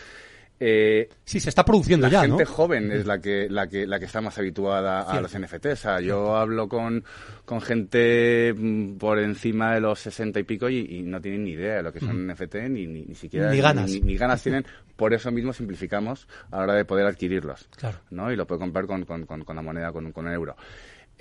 eh, 0.63 1.09
Sí, 1.25 1.39
se 1.39 1.49
está 1.49 1.65
produciendo 1.65 2.05
la 2.07 2.11
ya, 2.13 2.21
gente 2.21 2.43
¿no? 2.43 2.49
joven 2.49 2.91
es 2.91 3.05
la 3.07 3.19
que, 3.19 3.49
la 3.49 3.67
que, 3.67 3.87
la 3.87 3.97
que 3.99 4.05
está 4.05 4.21
más 4.21 4.37
habituada 4.37 5.01
a 5.01 5.19
los 5.19 5.35
NFTs. 5.37 5.65
O 5.65 5.75
sea, 5.75 5.99
yo 6.01 6.35
hablo 6.35 6.69
con, 6.69 7.03
con 7.45 7.61
gente 7.61 8.53
mm, 8.55 8.97
por 8.97 9.17
encima 9.17 9.73
de 9.73 9.81
los 9.81 9.99
60 9.99 10.39
y 10.39 10.43
pico 10.43 10.69
y, 10.69 10.79
y 10.79 11.01
no 11.01 11.19
tienen 11.19 11.43
ni 11.45 11.51
idea 11.51 11.77
de 11.77 11.83
lo 11.83 11.91
que 11.91 11.99
son 11.99 12.27
NFT, 12.27 12.55
ni, 12.69 12.85
ni, 12.85 13.01
ni 13.05 13.15
siquiera 13.15 13.49
Ni 13.51 13.59
ganas. 13.59 13.89
Ni, 13.89 14.01
ni 14.01 14.15
ganas 14.17 14.43
tienen. 14.43 14.63
Por 14.95 15.13
eso 15.15 15.31
mismo 15.31 15.51
simplificamos 15.51 16.27
a 16.51 16.57
la 16.57 16.63
hora 16.63 16.73
de 16.75 16.85
poder 16.85 17.07
adquirirlos. 17.07 17.67
Claro. 17.75 17.97
¿no? 18.11 18.31
Y 18.31 18.35
lo 18.35 18.45
puede 18.45 18.59
comprar 18.59 18.85
con, 18.85 19.03
con, 19.05 19.25
con, 19.25 19.43
con 19.43 19.55
la 19.55 19.61
moneda, 19.63 19.91
con, 19.91 20.11
con 20.11 20.27
un 20.27 20.33
euro. 20.33 20.55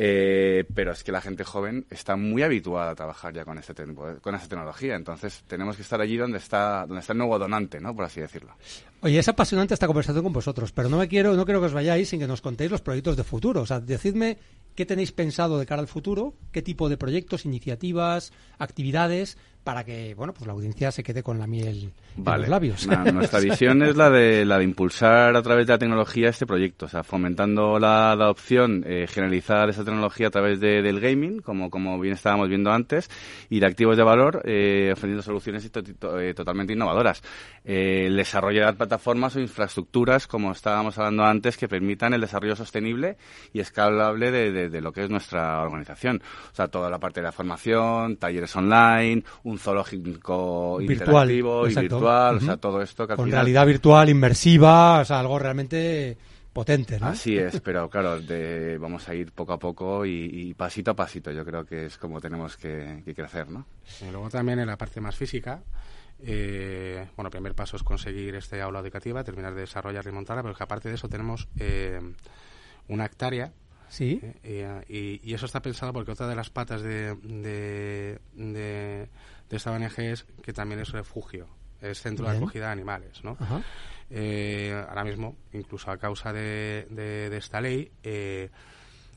Eh, 0.03 0.65
pero 0.75 0.93
es 0.93 1.05
que 1.05 1.13
la 1.13 1.21
gente 1.21 1.45
joven 1.45 1.85
está 1.91 2.17
muy 2.17 2.43
habituada 2.43 2.93
a 2.93 2.95
trabajar 2.95 3.35
ya 3.35 3.45
con 3.45 3.59
este 3.59 3.75
de- 3.75 3.95
con 3.95 4.35
esta 4.35 4.49
tecnología, 4.49 4.95
entonces 4.97 5.43
tenemos 5.47 5.77
que 5.77 5.83
estar 5.83 6.01
allí 6.01 6.17
donde 6.17 6.39
está 6.39 6.87
donde 6.87 7.01
está 7.01 7.13
el 7.13 7.19
nuevo 7.19 7.39
donante, 7.39 7.81
¿no? 7.81 7.95
Por 7.95 8.07
así 8.07 8.19
decirlo. 8.19 8.55
Oye, 9.03 9.19
es 9.19 9.29
apasionante 9.29 9.75
esta 9.75 9.87
conversación 9.87 10.25
con 10.25 10.33
vosotros, 10.33 10.73
pero 10.73 10.89
no 10.89 10.97
me 10.97 11.07
quiero, 11.07 11.35
no 11.37 11.45
quiero 11.45 11.61
que 11.61 11.67
os 11.67 11.75
vayáis 11.75 12.09
sin 12.09 12.19
que 12.21 12.27
nos 12.27 12.41
contéis 12.41 12.71
los 12.71 12.81
proyectos 12.81 13.19
de 13.19 13.25
futuro. 13.25 13.61
O 13.61 13.67
sea, 13.67 13.79
decidme 13.81 14.39
qué 14.75 14.87
tenéis 14.87 15.13
pensado 15.13 15.59
de 15.59 15.67
cara 15.67 15.83
al 15.83 15.89
futuro, 15.89 16.33
qué 16.51 16.63
tipo 16.63 16.89
de 16.89 16.97
proyectos, 16.97 17.45
iniciativas, 17.45 18.33
actividades, 18.59 19.37
para 19.71 19.85
que, 19.85 20.17
bueno, 20.17 20.33
pues 20.33 20.49
la 20.49 20.53
audiencia 20.53 20.91
se 20.91 21.05
quede 21.05 21.23
con 21.23 21.39
la 21.39 21.47
miel 21.47 21.93
en 22.17 22.25
Vale. 22.25 22.41
los 22.41 22.49
labios. 22.49 22.89
Nuestra 22.89 23.39
visión 23.51 23.81
es 23.85 23.95
la 23.97 24.11
de 24.11 24.45
la 24.45 24.59
de 24.59 24.65
impulsar 24.65 25.37
a 25.37 25.43
través 25.43 25.65
de 25.69 25.75
la 25.75 25.79
tecnología 25.79 26.29
este 26.29 26.45
proyecto, 26.45 26.87
o 26.87 26.89
sea, 26.89 27.05
fomentando 27.05 27.79
la 27.79 28.11
adopción 28.11 28.83
eh, 28.85 29.07
generalizada 29.09 29.67
de 29.67 29.71
esa 29.71 29.85
tecnología 29.85 30.27
a 30.27 30.31
través 30.33 30.59
de- 30.59 30.83
del 30.83 30.99
gaming, 30.99 31.39
como, 31.41 31.71
como 31.71 32.01
bien 32.01 32.15
estábamos 32.15 32.49
viendo 32.49 32.73
antes, 32.73 33.09
y 33.49 33.61
de 33.61 33.67
activos 33.67 33.97
de 33.97 34.03
valor, 34.03 34.43
eh, 34.45 34.91
ofreciendo 34.93 35.23
soluciones 35.23 35.71
to- 35.71 35.85
to- 35.85 36.19
eh, 36.19 36.35
totalmente 36.35 36.73
innovadoras. 36.73 37.23
Eh, 37.65 38.07
el 38.07 38.17
desarrollo 38.17 38.67
de 38.67 38.73
plataformas 38.73 39.37
o 39.37 39.41
infraestructuras, 39.41 40.27
como 40.27 40.51
estábamos 40.51 40.99
hablando 40.99 41.23
antes, 41.25 41.57
que 41.57 41.69
permitan 41.69 42.13
el 42.13 42.23
desarrollo 42.23 42.57
sostenible 42.57 43.19
y 43.53 43.61
escalable 43.61 44.33
de, 44.33 44.51
de- 44.51 44.69
de 44.69 44.81
lo 44.81 44.91
que 44.91 45.05
es 45.05 45.11
nuestra 45.11 45.63
organización. 45.63 46.21
O 46.51 46.55
sea, 46.57 46.67
toda 46.67 46.91
la 46.91 46.99
parte 46.99 47.21
de 47.21 47.27
la 47.27 47.33
formación, 47.33 48.17
talleres 48.17 48.57
online, 48.57 49.23
un 49.45 49.60
zoológico 49.61 50.79
Virtual, 50.79 51.31
interactivo 51.31 51.67
y 51.67 51.69
exacto. 51.71 51.97
virtual, 51.97 52.37
o 52.37 52.41
sea, 52.41 52.57
todo 52.57 52.83
esto 52.83 53.07
que 53.07 53.13
al 53.13 53.17
Con 53.17 53.27
final... 53.27 53.39
realidad 53.41 53.67
virtual, 53.67 54.09
inmersiva, 54.09 55.01
o 55.01 55.05
sea, 55.05 55.21
algo 55.21 55.39
realmente 55.39 56.17
potente, 56.53 56.99
¿no? 56.99 57.07
Así 57.07 57.39
es, 57.39 57.61
pero 57.61 57.89
claro, 57.89 58.21
de- 58.21 58.77
vamos 58.79 59.09
a 59.09 59.15
ir 59.15 59.31
poco 59.33 59.53
a 59.53 59.59
poco 59.59 60.05
y, 60.05 60.29
y 60.33 60.55
pasito 60.55 60.91
a 60.91 60.95
pasito. 60.97 61.31
Yo 61.31 61.45
creo 61.45 61.65
que 61.65 61.87
es 61.87 61.97
como 61.97 62.21
tenemos 62.21 62.57
que, 62.57 63.03
que 63.05 63.15
crecer, 63.15 63.49
¿no? 63.49 63.67
Y 64.01 64.11
luego 64.11 64.29
también 64.31 64.59
en 64.59 64.67
la 64.67 64.77
parte 64.77 65.01
más 65.01 65.15
física, 65.17 65.63
eh, 66.23 67.07
bueno, 67.17 67.29
el 67.29 67.33
primer 67.33 67.55
paso 67.55 67.77
es 67.77 67.83
conseguir 67.83 68.35
este 68.35 68.61
aula 68.61 68.81
educativa, 68.81 69.23
terminar 69.25 69.55
de 69.55 69.61
desarrollar 69.63 70.05
y 70.07 70.13
montarla, 70.13 70.43
pero 70.43 70.55
que 70.55 70.63
aparte 70.65 70.89
de 70.89 70.97
eso 70.97 71.09
tenemos 71.09 71.49
eh, 71.59 72.01
una 72.89 73.07
hectárea 73.07 73.53
Sí. 73.89 74.21
eh, 74.45 74.83
y, 74.89 75.21
y 75.29 75.35
eso 75.35 75.47
está 75.47 75.61
pensado 75.63 75.93
porque 75.93 76.13
otra 76.13 76.29
de 76.29 76.37
las 76.37 76.49
patas 76.51 76.81
de, 76.83 77.15
de, 77.25 78.19
de, 78.35 79.09
de 79.51 79.57
esta 79.57 79.73
ONG 79.73 79.99
es 79.99 80.25
que 80.43 80.53
también 80.53 80.81
es 80.81 80.91
refugio, 80.93 81.49
es 81.81 82.01
centro 82.01 82.27
de 82.27 82.33
acogida 82.45 82.67
de 82.67 82.73
animales, 82.73 83.23
¿no? 83.25 83.37
Eh, 84.11 84.73
ahora 84.89 85.05
mismo, 85.05 85.37
incluso 85.53 85.91
a 85.91 85.99
causa 85.99 86.33
de, 86.33 86.87
de- 86.91 87.31
de 87.31 87.37
esta 87.37 87.61
ley, 87.61 87.91
eh, 88.03 88.49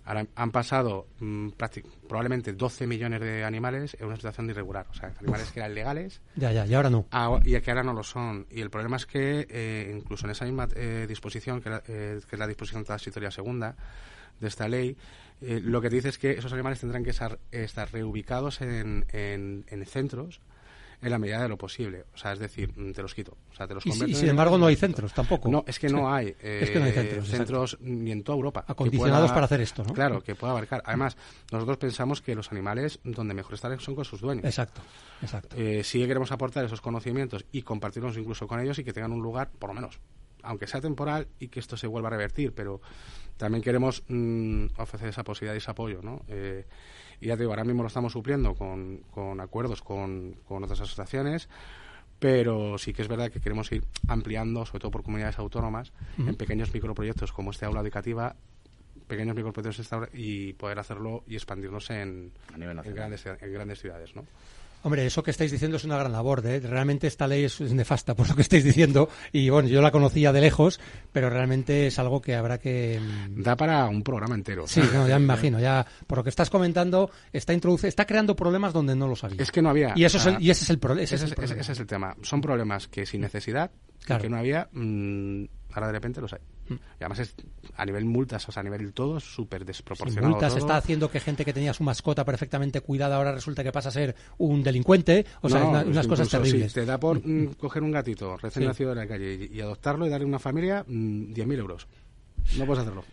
ahora 0.06 0.26
han 0.36 0.52
pasado 0.52 1.08
mm, 1.20 1.50
prácti- 1.58 1.84
probablemente 2.08 2.54
12 2.54 2.86
millones 2.86 3.22
de 3.22 3.44
animales 3.44 3.96
en 4.00 4.06
una 4.08 4.16
situación 4.18 4.48
de 4.48 4.52
irregular. 4.54 4.86
O 4.92 4.94
sea, 4.94 5.12
animales 5.20 5.50
que 5.52 5.60
eran 5.62 5.74
legales 5.74 6.22
Ya, 6.36 6.52
ya, 6.52 6.66
y 6.66 6.74
ahora 6.74 6.90
no. 6.90 7.06
a- 7.12 7.40
y 7.44 7.60
que 7.62 7.72
ahora 7.72 7.84
no 7.84 7.94
lo 7.94 8.04
son. 8.04 8.46
Y 8.52 8.62
el 8.62 8.70
problema 8.70 8.98
es 8.98 9.06
que, 9.06 9.48
eh, 9.50 9.94
incluso 9.96 10.26
en 10.28 10.32
esa 10.32 10.46
misma 10.46 10.68
eh, 10.76 11.06
disposición, 11.08 11.62
que, 11.62 11.70
era- 11.70 11.84
eh, 11.88 12.20
que 12.28 12.36
es 12.36 12.40
la 12.40 12.48
disposición 12.48 12.84
transitoria 12.84 13.32
segunda 13.32 13.76
de 14.40 14.48
esta 14.48 14.68
ley, 14.68 14.98
eh, 15.42 15.60
lo 15.64 15.82
que 15.82 15.90
dice 15.90 16.10
es 16.10 16.18
que 16.18 16.32
esos 16.32 16.54
animales 16.54 16.80
tendrán 16.80 17.04
que 17.04 17.10
estar, 17.12 17.40
estar 17.52 17.92
reubicados 17.92 18.62
en, 18.62 19.06
en, 19.12 19.66
en 19.68 19.86
centros 19.86 20.42
en 21.02 21.10
la 21.10 21.20
medida 21.20 21.42
de 21.42 21.50
lo 21.50 21.58
posible. 21.58 22.06
O 22.14 22.18
sea, 22.18 22.32
es 22.32 22.40
decir, 22.40 22.72
mm, 22.78 22.94
te 22.94 23.02
los 23.02 23.14
quito. 23.14 23.36
O 23.52 23.56
sea, 23.56 23.68
te 23.68 23.74
los 23.74 23.86
Y, 23.86 23.92
sin 23.92 24.30
embargo 24.30 24.58
no 24.58 24.68
hay 24.68 24.78
centros 24.78 25.14
tampoco. 25.14 25.50
No, 25.50 25.66
es 25.68 25.78
que 25.78 25.90
no 25.90 26.14
hay. 26.14 26.28
Es 26.42 26.70
que 26.70 26.80
no 26.80 26.86
hay 26.86 26.92
eh, 26.92 26.94
centros, 26.94 27.28
centros 27.28 27.78
ni 27.82 28.12
en 28.14 28.24
toda 28.24 28.38
Europa. 28.38 28.64
Acondicionados 28.66 29.24
pueda- 29.26 29.34
para 29.34 29.46
hacer 29.48 29.60
esto, 29.60 29.84
¿no? 29.84 29.94
Claro, 29.94 30.24
que 30.24 30.34
pueda 30.36 30.52
abarcar. 30.52 30.82
Además, 30.86 31.18
nosotros 31.52 31.76
pensamos 31.78 32.22
que 32.22 32.36
los 32.36 32.54
animales 32.54 33.00
donde 33.04 33.34
mejor 33.34 33.56
están 33.56 33.78
son 33.82 33.96
con 33.96 34.06
sus 34.06 34.22
dueños. 34.22 34.46
Exacto, 34.46 34.80
exacto. 35.22 35.58
Eh, 35.58 35.84
sí 35.84 36.00
que 36.00 36.08
queremos 36.08 36.32
aportar 36.32 36.64
esos 36.64 36.80
conocimientos 36.80 37.44
y 37.52 37.64
compartirlos 37.64 38.16
incluso 38.18 38.48
con 38.48 38.62
ellos 38.62 38.80
y 38.80 38.86
que 38.86 38.94
tengan 38.94 39.12
un 39.12 39.22
lugar, 39.22 39.52
por 39.60 39.72
lo 39.72 39.74
menos, 39.74 40.00
aunque 40.42 40.68
sea 40.68 40.80
temporal 40.80 41.28
y 41.38 41.50
que 41.50 41.60
esto 41.60 41.76
se 41.76 41.88
vuelva 41.88 42.08
a 42.08 42.12
revertir, 42.12 42.54
pero 42.54 42.80
también 43.38 43.64
queremos 43.64 44.04
mm, 44.08 44.66
ofrecer 44.78 45.10
esa 45.10 45.24
posibilidad 45.24 45.56
y 45.56 45.58
ese 45.58 45.72
apoyo, 45.72 46.02
¿no? 46.02 46.22
Eh, 46.28 46.66
y 47.20 47.28
ya 47.28 47.36
te 47.36 47.44
digo, 47.44 47.52
ahora 47.52 47.64
mismo 47.64 47.84
lo 47.84 47.88
estamos 47.88 48.14
supliendo 48.14 48.56
con, 48.56 48.98
con 49.12 49.40
acuerdos 49.40 49.82
con, 49.82 50.36
con 50.48 50.64
otras 50.64 50.82
asociaciones, 50.82 51.48
pero 52.20 52.78
sí 52.78 52.94
que 52.94 53.02
es 53.02 53.08
verdad 53.08 53.32
que 53.32 53.40
queremos 53.40 53.72
ir 53.72 53.84
ampliando, 54.08 54.66
sobre 54.66 54.82
todo 54.82 54.92
por 54.92 55.04
comunidades 55.04 55.40
autónomas, 55.40 55.92
en 56.18 56.36
pequeños 56.36 56.74
microproyectos 56.74 57.32
como 57.32 57.52
este 57.52 57.66
aula 57.66 57.82
educativa, 57.82 58.36
pequeños 59.08 59.36
microproyectos 59.36 59.90
y 60.14 60.54
poder 60.54 60.80
hacerlo 60.80 61.24
y 61.28 61.36
expandirnos 61.36 61.90
en, 61.90 62.32
A 62.54 62.58
nivel 62.58 62.80
en, 62.84 62.96
grandes, 62.96 63.26
en 63.26 63.54
grandes 63.54 63.80
ciudades, 63.80 64.16
¿no? 64.16 64.26
Hombre, 64.84 65.06
eso 65.06 65.24
que 65.24 65.32
estáis 65.32 65.52
diciendo 65.52 65.78
es 65.78 65.86
una 65.86 65.98
gran 65.98 66.12
labor. 66.12 66.46
¿eh? 66.46 66.60
Realmente 66.60 67.08
esta 67.08 67.26
ley 67.28 67.46
es, 67.46 67.60
nefasta 67.62 68.16
por 68.16 68.28
lo 68.30 68.36
que 68.36 68.42
estáis 68.42 68.64
diciendo. 68.64 69.10
Y 69.32 69.50
bueno, 69.50 69.70
yo 69.70 69.82
la 69.82 69.92
conocía 69.92 70.32
de 70.34 70.42
lejos, 70.42 70.80
pero 71.12 71.30
realmente 71.30 71.88
es 71.88 71.98
algo 72.00 72.22
que 72.22 72.36
habrá 72.36 72.58
que. 72.60 73.00
mm, 73.02 73.42
Da 73.44 73.56
para 73.56 73.86
un 73.88 74.04
programa 74.04 74.36
entero. 74.36 74.68
Sí, 74.68 74.82
no, 74.94 75.08
ya 75.08 75.18
me 75.20 75.24
imagino. 75.26 75.60
Ya 75.60 75.86
por 76.06 76.18
lo 76.20 76.24
que 76.24 76.30
estás 76.30 76.50
comentando, 76.50 77.10
está 77.32 77.54
introduce, 77.54 77.88
está 77.88 78.06
creando 78.06 78.36
problemas 78.36 78.74
donde 78.74 78.96
no 78.96 79.08
los 79.08 79.24
había. 79.24 79.42
Es 79.42 79.52
que 79.52 79.62
no 79.62 79.70
había. 79.70 79.94
y 79.96 80.04
eso 80.04 80.18
es 80.18 80.28
ah, 80.28 80.30
el, 80.38 80.44
y 80.44 80.50
ese 80.50 80.64
es 80.66 80.70
el, 80.70 80.80
ese 80.84 81.04
ese, 81.04 81.16
es 81.16 81.22
el 81.22 81.28
ese- 81.28 81.36
problema. 81.36 81.62
ese 81.62 81.72
es 81.72 81.80
el 81.80 81.88
tema. 81.88 82.16
Son 82.22 82.42
problemas 82.42 82.88
que 82.88 83.06
sin 83.06 83.22
necesidad, 83.22 83.72
Claro. 84.06 84.22
que 84.22 84.30
no 84.30 84.38
había, 84.38 84.68
mm, 84.74 85.46
ahora 85.74 85.88
de 85.88 85.94
repente 85.94 86.22
los 86.22 86.32
hay. 86.34 86.40
Mm. 86.70 86.74
Y 86.74 86.78
además 87.02 87.20
es 87.20 87.36
a 87.76 87.86
nivel 87.86 88.06
multas, 88.06 88.48
o 88.48 88.52
sea, 88.52 88.62
a 88.62 88.64
nivel 88.64 88.94
todo, 88.94 89.20
súper 89.20 89.62
Sin 89.62 89.68
desproporcionado. 89.68 90.30
multas 90.30 90.54
todo. 90.54 90.60
está 90.60 90.78
haciendo 90.78 91.10
que 91.10 91.20
gente 91.20 91.44
que 91.46 91.54
tenía 91.54 91.74
su 91.74 91.84
mascota 91.84 92.24
perfectamente 92.26 92.82
cuidada 92.82 93.16
ahora 93.18 93.32
resulta 93.34 93.64
que 93.64 93.72
pasa 93.72 93.90
a 93.90 93.92
ser 93.92 94.16
un 94.38 94.64
delincuente. 94.64 95.26
O 95.42 95.50
sea, 95.50 95.60
No, 95.62 95.70
una- 95.70 95.80
es 95.80 95.86
que 95.86 95.90
unas 95.92 96.08
cosas 96.08 96.30
terribles. 96.30 96.72
Si 96.72 96.80
te 96.80 96.86
da 96.86 97.00
por 97.00 97.26
mm, 97.26 97.54
coger 97.56 97.84
un 97.84 97.92
gatito 97.92 98.38
recién 98.38 98.64
Sí. 98.64 98.68
nacido 98.68 98.90
de 98.92 98.96
la 98.96 99.08
calle 99.08 99.50
y, 99.52 99.58
y 99.58 99.62
adoptarlo 99.62 100.06
y 100.06 100.10
darle 100.10 100.26
una 100.26 100.40
familia, 100.40 100.84
mm, 100.88 101.34
10.000 101.34 101.60
euros. 101.60 101.88
No 102.58 102.66
puedes 102.66 102.82
hacerlo. 102.82 103.04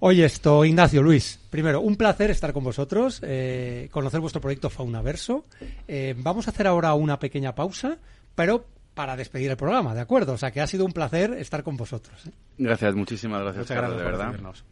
Oye, 0.00 0.24
esto, 0.24 0.64
Ignacio, 0.64 1.02
Luis, 1.02 1.40
primero, 1.50 1.80
un 1.80 1.96
placer 1.96 2.30
estar 2.30 2.52
con 2.52 2.62
vosotros, 2.62 3.18
eh, 3.24 3.88
conocer 3.90 4.20
vuestro 4.20 4.40
proyecto 4.40 4.70
Faunaverso. 4.70 5.44
Eh, 5.88 6.14
vamos 6.18 6.46
a 6.46 6.52
hacer 6.52 6.68
ahora 6.68 6.94
una 6.94 7.18
pequeña 7.18 7.52
pausa, 7.56 7.98
pero 8.36 8.64
para 8.98 9.14
despedir 9.14 9.48
el 9.48 9.56
programa, 9.56 9.94
¿de 9.94 10.00
acuerdo? 10.00 10.32
O 10.32 10.36
sea, 10.36 10.50
que 10.50 10.60
ha 10.60 10.66
sido 10.66 10.84
un 10.84 10.90
placer 10.90 11.32
estar 11.34 11.62
con 11.62 11.76
vosotros. 11.76 12.26
¿eh? 12.26 12.32
Gracias, 12.58 12.96
muchísimas 12.96 13.42
gracias, 13.42 13.66
Muchas 13.70 13.76
Carlos, 13.80 13.96
gracias 14.02 14.04
de 14.04 14.10
verdad. 14.10 14.32
recibirnos. 14.32 14.64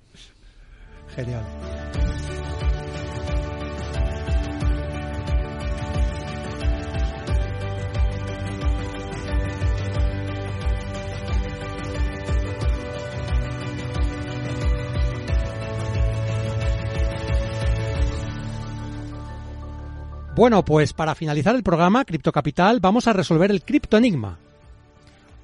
Genial. 1.14 2.55
Bueno, 20.36 20.62
pues 20.66 20.92
para 20.92 21.14
finalizar 21.14 21.56
el 21.56 21.62
programa 21.62 22.04
Cripto 22.04 22.30
Capital 22.30 22.78
vamos 22.78 23.08
a 23.08 23.14
resolver 23.14 23.50
el 23.50 23.62
criptoenigma. 23.62 24.38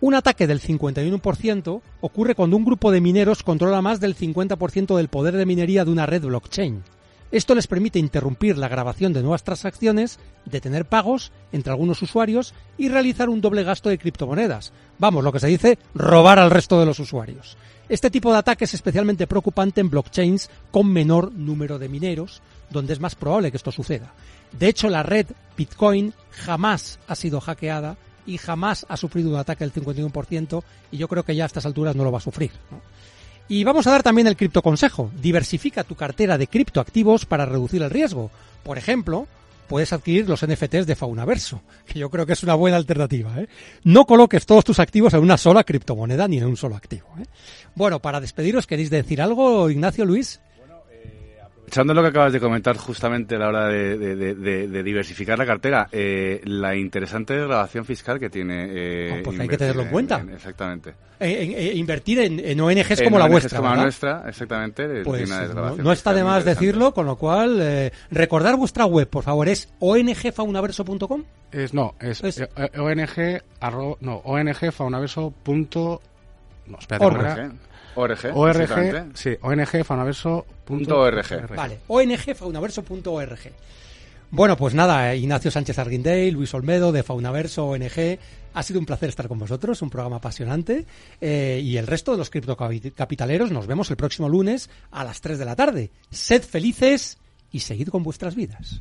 Un 0.03 0.15
ataque 0.15 0.47
del 0.47 0.61
51% 0.61 1.81
ocurre 2.03 2.35
cuando 2.35 2.59
un 2.59 2.67
grupo 2.67 2.93
de 2.93 3.01
mineros 3.01 3.43
controla 3.43 3.81
más 3.81 4.01
del 4.01 4.15
50% 4.15 4.95
del 4.95 5.09
poder 5.09 5.37
de 5.37 5.47
minería 5.47 5.87
de 5.87 5.93
una 5.93 6.05
red 6.05 6.21
blockchain. 6.21 6.83
Esto 7.31 7.55
les 7.55 7.69
permite 7.69 7.99
interrumpir 7.99 8.59
la 8.59 8.69
grabación 8.69 9.15
de 9.15 9.23
nuevas 9.23 9.45
transacciones, 9.45 10.19
detener 10.45 10.85
pagos 10.85 11.33
entre 11.53 11.73
algunos 11.73 12.03
usuarios 12.03 12.53
y 12.77 12.91
realizar 12.91 13.31
un 13.31 13.41
doble 13.41 13.65
gasto 13.65 13.89
de 13.89 13.97
criptomonedas. 13.97 14.75
Vamos, 14.99 15.25
lo 15.25 15.33
que 15.33 15.41
se 15.41 15.47
dice, 15.47 15.79
robar 15.95 16.39
al 16.39 16.51
resto 16.51 16.79
de 16.79 16.85
los 16.85 16.99
usuarios. 16.99 17.57
Este 17.89 18.11
tipo 18.11 18.31
de 18.31 18.39
ataque 18.39 18.65
es 18.65 18.75
especialmente 18.75 19.27
preocupante 19.27 19.81
en 19.81 19.89
blockchains 19.89 20.51
con 20.71 20.93
menor 20.93 21.33
número 21.33 21.79
de 21.79 21.89
mineros, 21.89 22.43
donde 22.69 22.93
es 22.93 23.01
más 23.01 23.15
probable 23.15 23.51
que 23.51 23.57
esto 23.57 23.73
suceda. 23.73 24.13
De 24.59 24.69
hecho, 24.69 24.89
la 24.89 25.03
red 25.03 25.27
Bitcoin 25.57 26.13
jamás 26.31 26.99
ha 27.07 27.15
sido 27.15 27.41
hackeada 27.41 27.97
y 28.27 28.39
jamás 28.39 28.87
ha 28.89 28.97
sufrido 28.97 29.31
un 29.31 29.37
ataque 29.37 29.65
del 29.65 29.73
51% 29.73 30.63
y 30.91 30.97
yo 30.97 31.09
creo 31.09 31.25
que 31.25 31.35
ya 31.35 31.45
a 31.45 31.47
estas 31.47 31.67
alturas 31.67 31.97
no 31.97 32.05
lo 32.05 32.13
va 32.13 32.19
a 32.19 32.23
sufrir. 32.23 32.51
Y 33.49 33.65
vamos 33.65 33.87
a 33.87 33.91
dar 33.91 34.03
también 34.03 34.27
el 34.27 34.37
criptoconsejo. 34.37 35.11
Diversifica 35.21 35.85
tu 35.85 35.95
cartera 35.95 36.39
de 36.39 36.47
criptoactivos 36.47 37.27
para 37.27 37.45
reducir 37.45 37.83
el 37.83 37.91
riesgo. 37.91 38.31
Por 38.63 38.79
ejemplo, 38.79 39.27
puedes 39.69 39.93
adquirir 39.93 40.29
los 40.29 40.47
NFTs 40.47 40.87
de 40.87 40.97
Faunaverso, 40.97 41.63
que 41.87 41.99
yo 41.99 42.11
creo 42.11 42.25
que 42.25 42.35
es 42.35 42.43
una 42.43 42.55
buena 42.55 42.77
alternativa. 42.77 43.41
¿eh? 43.41 43.49
No 43.85 44.05
coloques 44.07 44.47
todos 44.47 44.65
tus 44.65 44.79
activos 44.79 45.15
en 45.15 45.21
una 45.21 45.37
sola 45.37 45.65
criptomoneda 45.65 46.29
ni 46.29 46.39
en 46.39 46.45
un 46.45 46.57
solo 46.57 46.77
activo. 46.77 47.09
¿eh? 47.19 47.25
Bueno, 47.75 48.01
para 48.01 48.21
despediros, 48.21 48.67
¿queréis 48.67 48.91
decir 48.91 49.21
algo, 49.21 49.69
Ignacio 49.71 50.05
Luis? 50.05 50.41
Echando 51.73 51.95
lo 51.95 52.03
que 52.03 52.09
acabas 52.09 52.35
de 52.35 52.39
comentar 52.39 52.77
justamente 52.77 53.37
a 53.37 53.39
la 53.39 53.49
hora 53.49 53.67
de, 53.69 53.97
de- 53.97 54.35
de- 54.35 54.69
de- 54.69 54.83
diversificar 54.83 55.39
la 55.39 55.47
cartera, 55.47 55.89
eh, 55.91 56.43
la 56.45 56.77
interesante 56.77 57.35
grabación 57.35 57.87
fiscal 57.87 58.21
que 58.21 58.29
tiene. 58.29 58.67
eh, 58.69 59.17
Oh, 59.19 59.23
pues 59.25 59.41
hay 59.41 59.49
que 59.49 59.57
tenerlo 59.57 59.85
en 59.85 59.89
cuenta. 59.89 60.23
exactamente. 60.35 60.91
Eh, 61.19 61.43
en- 61.45 61.53
eh, 61.53 61.73
invertir 61.75 62.19
en, 62.19 62.39
en 62.41 62.61
ONGs 62.61 62.99
En 63.01 63.05
como 63.05 63.19
la 63.19 63.25
ONGs 63.25 63.33
vuestra. 63.33 63.59
como 63.59 63.75
la 63.75 63.83
nuestra, 63.85 64.25
exactamente. 64.29 65.03
Pues 65.03 65.25
tiene 65.25 65.47
una 65.51 65.55
no, 65.71 65.77
no 65.77 65.93
está 65.93 66.13
de 66.13 66.23
más 66.25 66.45
decirlo, 66.45 66.93
con 66.93 67.07
lo 67.07 67.17
cual, 67.17 67.59
eh, 67.63 67.91
recordar 68.11 68.57
vuestra 68.57 68.85
web, 68.85 69.09
por 69.09 69.25
favor, 69.25 69.49
es 69.49 69.73
ongfaunaverso.com. 69.79 71.25
Es, 71.53 71.73
no, 71.73 71.95
es, 72.01 72.23
Es- 72.23 72.39
ONG, 72.77 73.41
arro- 73.63 73.97
no, 74.03 74.17
ONGfaunaverso. 74.17 75.31
punto- 75.43 76.03
No, 76.67 76.77
espérate, 76.79 77.07
Org. 77.07 77.53
ORG. 77.95 78.31
ORG, 78.35 79.05
sí, 79.15 79.37
ONGfaunaverso. 79.41 80.47
ORG. 80.73 81.55
Vale, 81.55 81.79
ongfaunaverso.org. 81.89 83.53
Bueno, 84.35 84.57
pues 84.57 84.73
nada, 84.73 85.13
eh, 85.13 85.19
Ignacio 85.19 85.51
Sánchez 85.51 85.79
Arguindey, 85.79 86.31
Luis 86.31 86.55
Olmedo 86.55 86.91
de 86.91 87.03
Faunaverso 87.03 87.67
ONG. 87.67 88.19
Ha 88.55 88.63
sido 88.63 88.81
un 88.81 88.87
placer 88.87 89.11
estar 89.11 89.29
con 89.29 89.39
vosotros, 89.39 89.83
un 89.83 89.91
programa 89.91 90.17
apasionante. 90.17 90.87
Eh, 91.21 91.61
y 91.63 91.77
el 91.77 91.87
resto 91.87 92.13
de 92.13 92.19
los 92.19 92.31
criptocapitaleros 92.31 93.51
nos 93.51 93.67
vemos 93.67 93.91
el 93.91 93.99
próximo 93.99 94.31
lunes 94.31 94.71
a 94.91 95.05
las 95.05 95.21
3 95.21 95.39
de 95.39 95.45
la 95.45 95.55
tarde. 95.55 95.91
Sed 96.11 96.43
felices 96.43 97.19
y 97.51 97.61
seguid 97.61 97.89
con 97.89 98.03
vuestras 98.03 98.35
vidas. 98.35 98.81